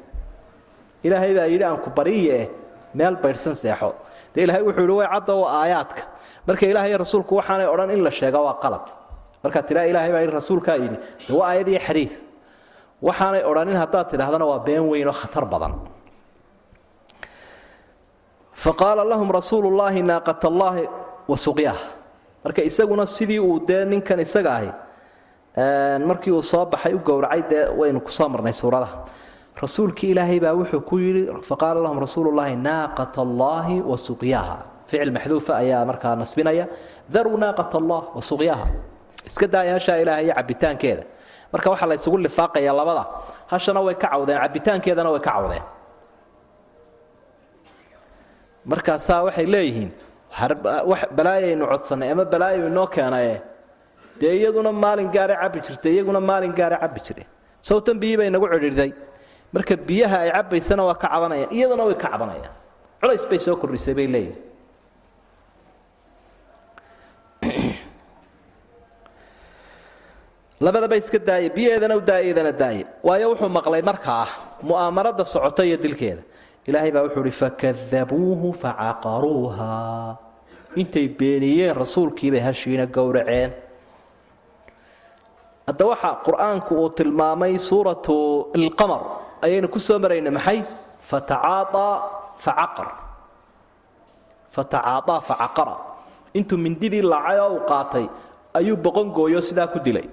[1.03, 2.49] Ilaahay baa yidhi aan ku bariye
[2.93, 3.93] meel baydhsan seexo.
[4.35, 6.03] Dee ilahay wuxuu yidhi way cadda waa aayaadka.
[6.47, 8.85] Marka ilaah iyo rasuulku waxaanay odhan in la sheega waa qalad.
[9.43, 10.97] Markaa tiraa ilaahay baa yidhi rasuulkaa yidhi
[11.37, 12.11] waa aayad iyo xadiid
[13.01, 15.73] waxaanay odhanin haddaad tidhahdana waa been weyn oo khatar badan
[18.53, 20.87] faqaala lahum rasuulu llaahi naaqat allaahi
[21.27, 21.83] wa suqyaha
[22.43, 24.69] marka isaguna sidii uu dee ninkan isaga ahi
[26.05, 29.05] markii uu soo baxay u gowracay dee waynu ku soo marnay suuradaha.
[29.61, 34.57] Rasuulkii ilaahay baa wuxuu ku yidhi faqaala lahum rasuulu llaahi naaqat allaahi wa suqyaha
[34.89, 36.65] ficil maxduufa ayaa markaa nasbinaya.
[37.09, 38.65] Daruu naaqat allah wa suqyaha
[39.25, 41.03] iska daaya hashaa ilaahay iyo cabitaankeeda
[41.53, 43.05] marka waxaa la ysugu labada
[43.51, 45.63] hashana way ka cawdeen cabitaankeedana way ka cawdeen
[48.65, 49.91] markaasaa waxay leeyihiin
[51.15, 53.41] balaayaynu codsannay ama balaayo inoo keenaye.
[54.19, 57.25] Dee iyaduna maalin gaara cabbi jirta iyaguna maalin gaara cabbi jire
[57.61, 58.93] sawtan biyii bay nagu cidhiidhay.
[59.53, 62.53] Marka biyaha ay cabbaysana waa ka cabanayaan iyaduna way ka cabanayaan
[63.01, 64.41] culays bay soo kordhisay bay leeyihiin
[70.65, 72.85] labadaba iska daaye biyaheedana u daayadana daaye.
[73.03, 74.27] Waayo wuxuu maqlay markaa
[74.63, 76.23] mu'aamarada socota iyo dilkeeda
[76.67, 79.73] ilaahay baa wuxuu ihi fakadabuuhu facaqaruuha.
[80.79, 83.51] Intay beeniyeen rasuulkiibay hashiina gowraceen.
[85.67, 89.01] Hadda waxa qur'aanku uu tilmaamay suuratu alqamar
[89.45, 90.63] ayaynu ku soo marayna maxay?
[91.03, 91.93] Fatacaaaa
[92.39, 92.89] facaqar.
[94.55, 95.75] Fatacaaaa facaqara.
[96.33, 98.05] Intuu mindidii laacay uu qaatay
[98.57, 100.07] ayuu boqon gooyo sidaa ku dilay.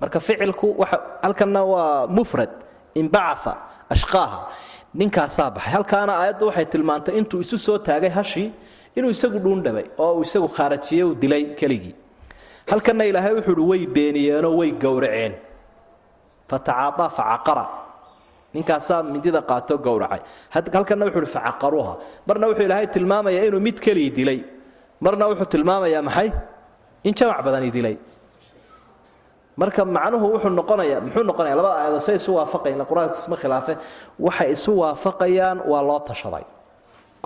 [0.00, 2.50] Marka ficilku waxa halkanna waa mufrad
[2.94, 3.56] inbacaa
[3.94, 4.38] ashqaaha.
[5.00, 8.48] Ninkaasaa baxay halkaana aayaddu waxay tilmaantay intuu isu soo taagay hashii
[8.96, 11.94] inuu isagu dhuundhabay oo uu isagu khaarajiyey uu dilay keligii.
[12.70, 15.32] Halkanna ilaahay wuxuu uhi way beeniyeenoo way gowraceen.
[16.50, 17.64] Fatacaaaa facaqara.
[18.54, 20.20] Ninkaasaa midida qaato gowracay.
[20.54, 21.92] Halkanna wuxuu uhi facaqaruuha
[22.26, 24.38] marna wuxuu ilaahay tilmaamayaa inuu mid keligii dilay.
[25.04, 26.28] Marna wuxuu tilmaamayaa maxay?
[27.04, 27.96] In jamac badani dilay
[29.60, 33.72] marka macnuhu wuxuu noqonaya muxuu noqonaya labada aayadood say isu waafaqayan qur'aanku isma khilaafe
[34.26, 36.44] waxay isu waafaqayaan waa loo tashaday.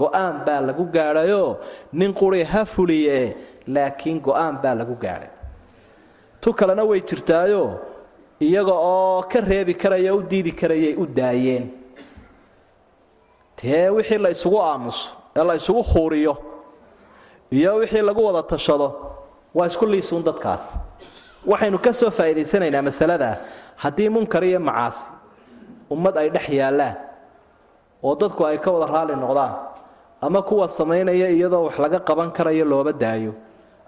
[0.01, 1.51] Go'aan baa lagu gaadhayoo
[1.99, 3.19] nin quri ha fuliye
[3.75, 5.31] laakiin go'aan baa lagu gaadhay.
[6.43, 7.63] Tu kalena way jirtaayo
[8.47, 11.65] iyaga oo ka reebi karaya u diidi karayay u daayeen.
[13.57, 16.35] Tee wixii la isugu aamuso ee la isugu huuriyo
[17.51, 18.89] iyo wixii lagu wada tashado
[19.55, 20.65] waa isku liisuun dadkaas
[21.47, 23.31] waxaynu ka soo faa'iidaysanaynaa masalada.
[23.77, 25.11] Haddii munkar iyo macaasi
[25.91, 26.97] ummad ay dhex yaallaan
[28.03, 29.53] oo dadku ay ka wada raali noqdaan
[30.23, 33.33] ama kuwa samaynaya iyadoo wax laga qaban karayo looba daayo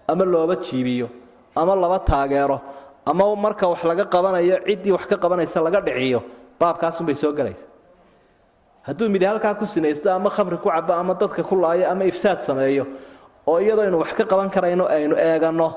[0.08, 1.08] ama looba jiibiyo
[1.56, 2.60] ama laba taageero
[3.06, 6.20] ama marka wax laga qabanayo ciddii wax ka qabanaysa laga dhiciyo
[6.60, 7.66] baabkaasunbay soo gelaysa
[8.86, 12.40] hadduu midi halkaa ku sinaysto ama khamri ku cabo ama dadka ku laayo ama ifsaad
[12.42, 12.84] sameeyo
[13.46, 15.68] oo iyadoo aynu wax ka qaban karayno aynu eeganno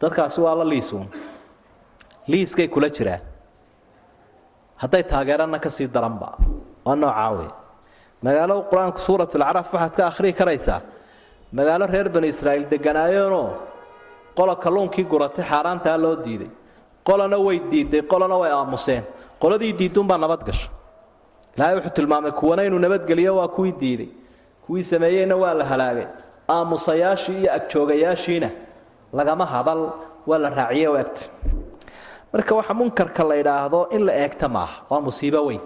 [0.00, 1.06] dadkaasi waa la liisuun
[2.30, 3.20] liiskay kula jiraan
[4.82, 6.28] hadday taageerana ka sii daranba
[6.86, 7.48] waa noocaa wey
[8.24, 10.80] magaalo qur'aanku suuratulacraaf waxaad ka akhriyi karaysaa
[11.58, 13.48] magaalo reer bani israa'iil deganaayeenoo
[14.38, 16.50] qola kalluunkii guratay xaaraantaa loo diiday.
[17.08, 19.02] Qolana way diiday qolana way aamuseen.
[19.42, 20.68] Qoladii diidduunbaa nabad gasha.
[21.56, 24.08] Ilaahay wuxuu tilmaamay kuwana inuu nabadgeliyo waa kuwii diiday.
[24.66, 26.06] Kuwii sameeyeyna waa la halaagay.
[26.48, 28.48] Aamusayaashii iyo agjoogayaashiina
[29.12, 29.92] lagama hadal
[30.26, 31.28] waa la raaciye egta.
[32.32, 35.60] Marka waxa munkarka la idhaahdo in la eegta maaha waa musiibo weyn.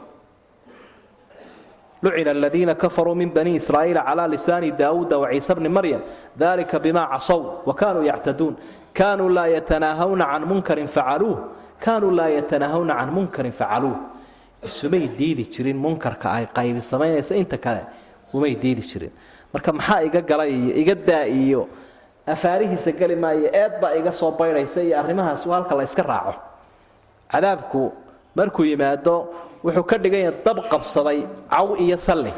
[2.03, 6.01] Lucina aladiina kafaruu min bani israa'iila calaa lisaani daawuuda waciisa bni maryam
[6.37, 8.57] dalika bima casow wa kanuu yactaduun.
[8.93, 11.39] Kanuu laa yatanaahawna can munkarin facaluuh
[11.81, 13.97] kanuu laa yatanaahawna can munkarin facaluuh
[14.63, 17.85] isumay diidi jirin munkarka ay qaybi samaynaysa inta kale.
[18.33, 19.11] Umay diidi jirin.
[19.53, 21.69] Marka maxaa iga gala iyo iga daa iyo
[22.27, 26.35] afaarihiisa geli maayo eed baa iga soo baydhaysa iyo arrimahaas halka la raaco.
[27.33, 27.93] Cadaabku
[28.37, 29.15] markuu yimaado
[29.65, 32.33] wuxuu ka dhiganya dab qabsaday caw iyo salli.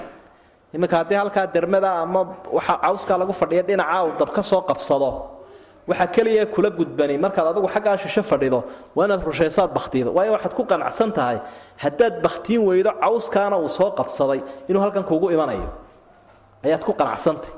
[0.74, 2.20] Iminka haddii halkaa dermada ama
[2.52, 5.10] waxa cawskaa lagu fadhiya dhinaca uu dab ka soo qabsado
[5.86, 7.18] waxa keliya kula gudbani.
[7.18, 8.64] Markaad adigu xaggaa shisho fadhido
[8.94, 9.70] waa inaad rushaysaad
[10.16, 11.38] waayo waxaad ku qanacsan tahay
[11.78, 15.70] haddaad bakhtiin weydo cawskaana uu soo qabsaday inuu halkan kuugu imanayo.
[16.64, 17.50] Ayaad ku qanacsantay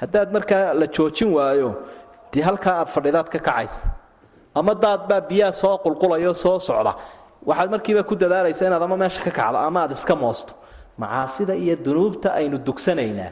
[0.00, 1.70] haddaad markaa la joojin waayo
[2.32, 3.86] dee halkaa aad fadhidaad ka kacaysa.
[4.58, 6.92] Ama daad baa biyaha soo qulqulayo soo socda.
[7.48, 10.52] Waxaad markiiba ku dadaalaysa inaad ama meesha ka kacdo ama aad iska moosto.
[10.98, 13.30] Macaasida iyo dunuubta aynu dugsanaynaa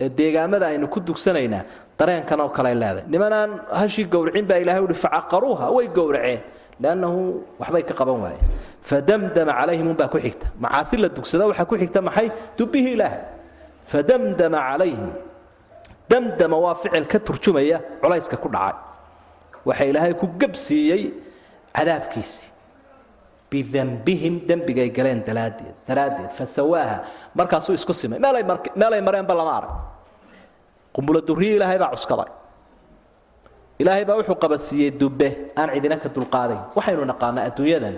[0.00, 1.62] ee deegaamada aynu ku dugsanaynaa
[1.98, 3.04] dareenkan oo kale leedahay.
[3.12, 3.50] Nimanaan
[3.80, 6.40] hashii gowracin baa ilahay uhi facaqaruuha way gowraceen.
[6.82, 7.20] Lannahu
[7.60, 8.44] waxbay ka qaban waayeen.
[8.90, 10.46] Fadamdama calayhim unbaa ku xigta.
[10.64, 12.28] Macaasi la dugsada waxaa ku xigta maxay?
[12.58, 13.14] Dubbihii ilaah
[13.92, 15.10] fadamdama calayhim
[16.10, 18.76] damdama waa ficil ka turjumaya culayska ku dhacay.
[19.64, 21.12] Waxa ilaahay ku gabsiiyey
[21.76, 22.48] cadaabkiisii
[23.50, 26.98] bidambihim dembigay galeen daraaddeed daraaddeed fasawaaha
[27.34, 28.18] markaasuu isku simay.
[28.20, 29.72] Meelay mareenba lama arag.
[30.92, 32.28] Qumbula duriye ilaahay baa cuskaday.
[33.78, 35.52] Ilaahay baa wuxuu qabadsiiyey dubbe.
[35.56, 36.60] Aan cidina ka dulqaadayn.
[36.76, 37.96] Waxaynu naqaanaa adduunyadan.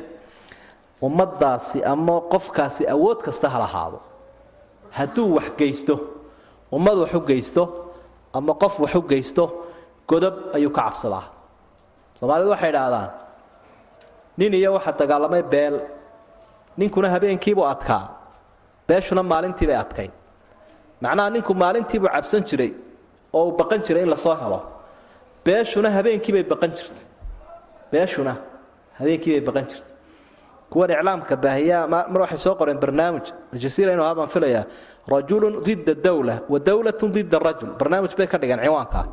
[1.03, 3.99] Ummaddaasi ama qofkaasi awood kasta ha lahaado.
[4.91, 5.95] Hadduu wax geysto
[6.73, 7.63] ummad wax u geysto
[8.37, 9.45] ama qof wax u geysto
[10.09, 11.25] godob ayuu ka cabsadaa.
[12.19, 13.11] Soomaalidu waxay idhaahdaan
[14.39, 15.75] nin iyo waxa dagaalamay beel
[16.79, 18.03] ninkuna habeenkiibuu adkaa
[18.89, 20.13] beeshuna maalintiibay adkayd
[21.03, 22.71] macnaha ninku maalintiibuu cabsan jiray
[23.33, 24.61] oo uu baqan jiray in la soo helo.
[25.45, 27.05] Beeshuna habeenkiibay baqan jirtay.
[27.93, 28.33] Beeshuna
[28.99, 29.90] habeenkiibay baqan jirtay
[30.73, 33.27] kuwan iclaamka baahiyaa mar waxay soo qoreen barnaamij.
[33.55, 34.65] Aljasiira inu habaan filayaa
[35.13, 37.71] rajulun dida dawla wa dawlatun dida rajul.
[37.81, 39.07] Barnaamij bay ka dhigeen ciwaankaa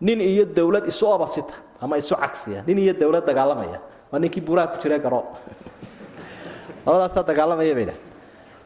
[0.00, 2.62] nin iyo dawlad isu obasita ama isu cagsiya.
[2.66, 3.78] Nin iyo dawlad dagaalamaya.
[4.12, 5.24] Waa ninkii buuraha ku jira garo.
[6.86, 7.98] Labadaasaa dagaalamaya bay dhah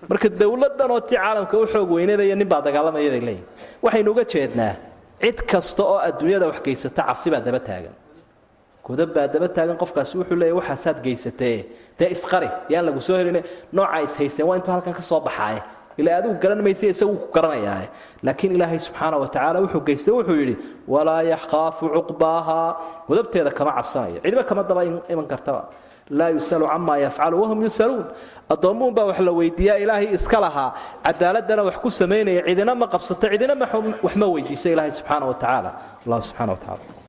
[0.09, 3.43] marka dawladdan oo ti caalamka u xoog weynadaya nin baa dagaalamaya leeyihiin
[3.83, 4.75] waxaynu uga jeednaa
[5.23, 7.95] cid kasta oo adduunyada wax geysata cabsi baa daba taagan
[8.89, 11.59] godab baa daba taagan qofkaasi wuxuu leeyahy waxaasaad geysatee?
[11.99, 15.61] Dee isqari yaan lagu soo helin noocaa is haysteen waa intuu halkan ka soo baxaaye?
[15.99, 17.89] Ilaa adigu garan maysa isagu ku garanayaaye.
[18.22, 20.55] Laakiin ilaahay subxaana wa tacaala wuxuu geystay wuxuu yidhi
[20.95, 22.61] walaa yaxkaafu cuqbaaha.
[23.09, 24.82] Godabteeda kama cabsanayo cidiba kama daba
[25.12, 25.62] iman kartaba.
[26.18, 28.07] Laa yusalu camaa yafcalu wahum yusaluun.
[28.55, 30.70] Addoommuun baa wax la weydiiyaa ilaahay iska lahaa.
[31.05, 33.55] Cadaaladana wax ku samaynaya cidina ma qabsato cidina
[34.05, 35.70] wax ma weydiiso ilaahay subxaana wa tacaala.
[36.07, 36.99] Allah subxana wa tacala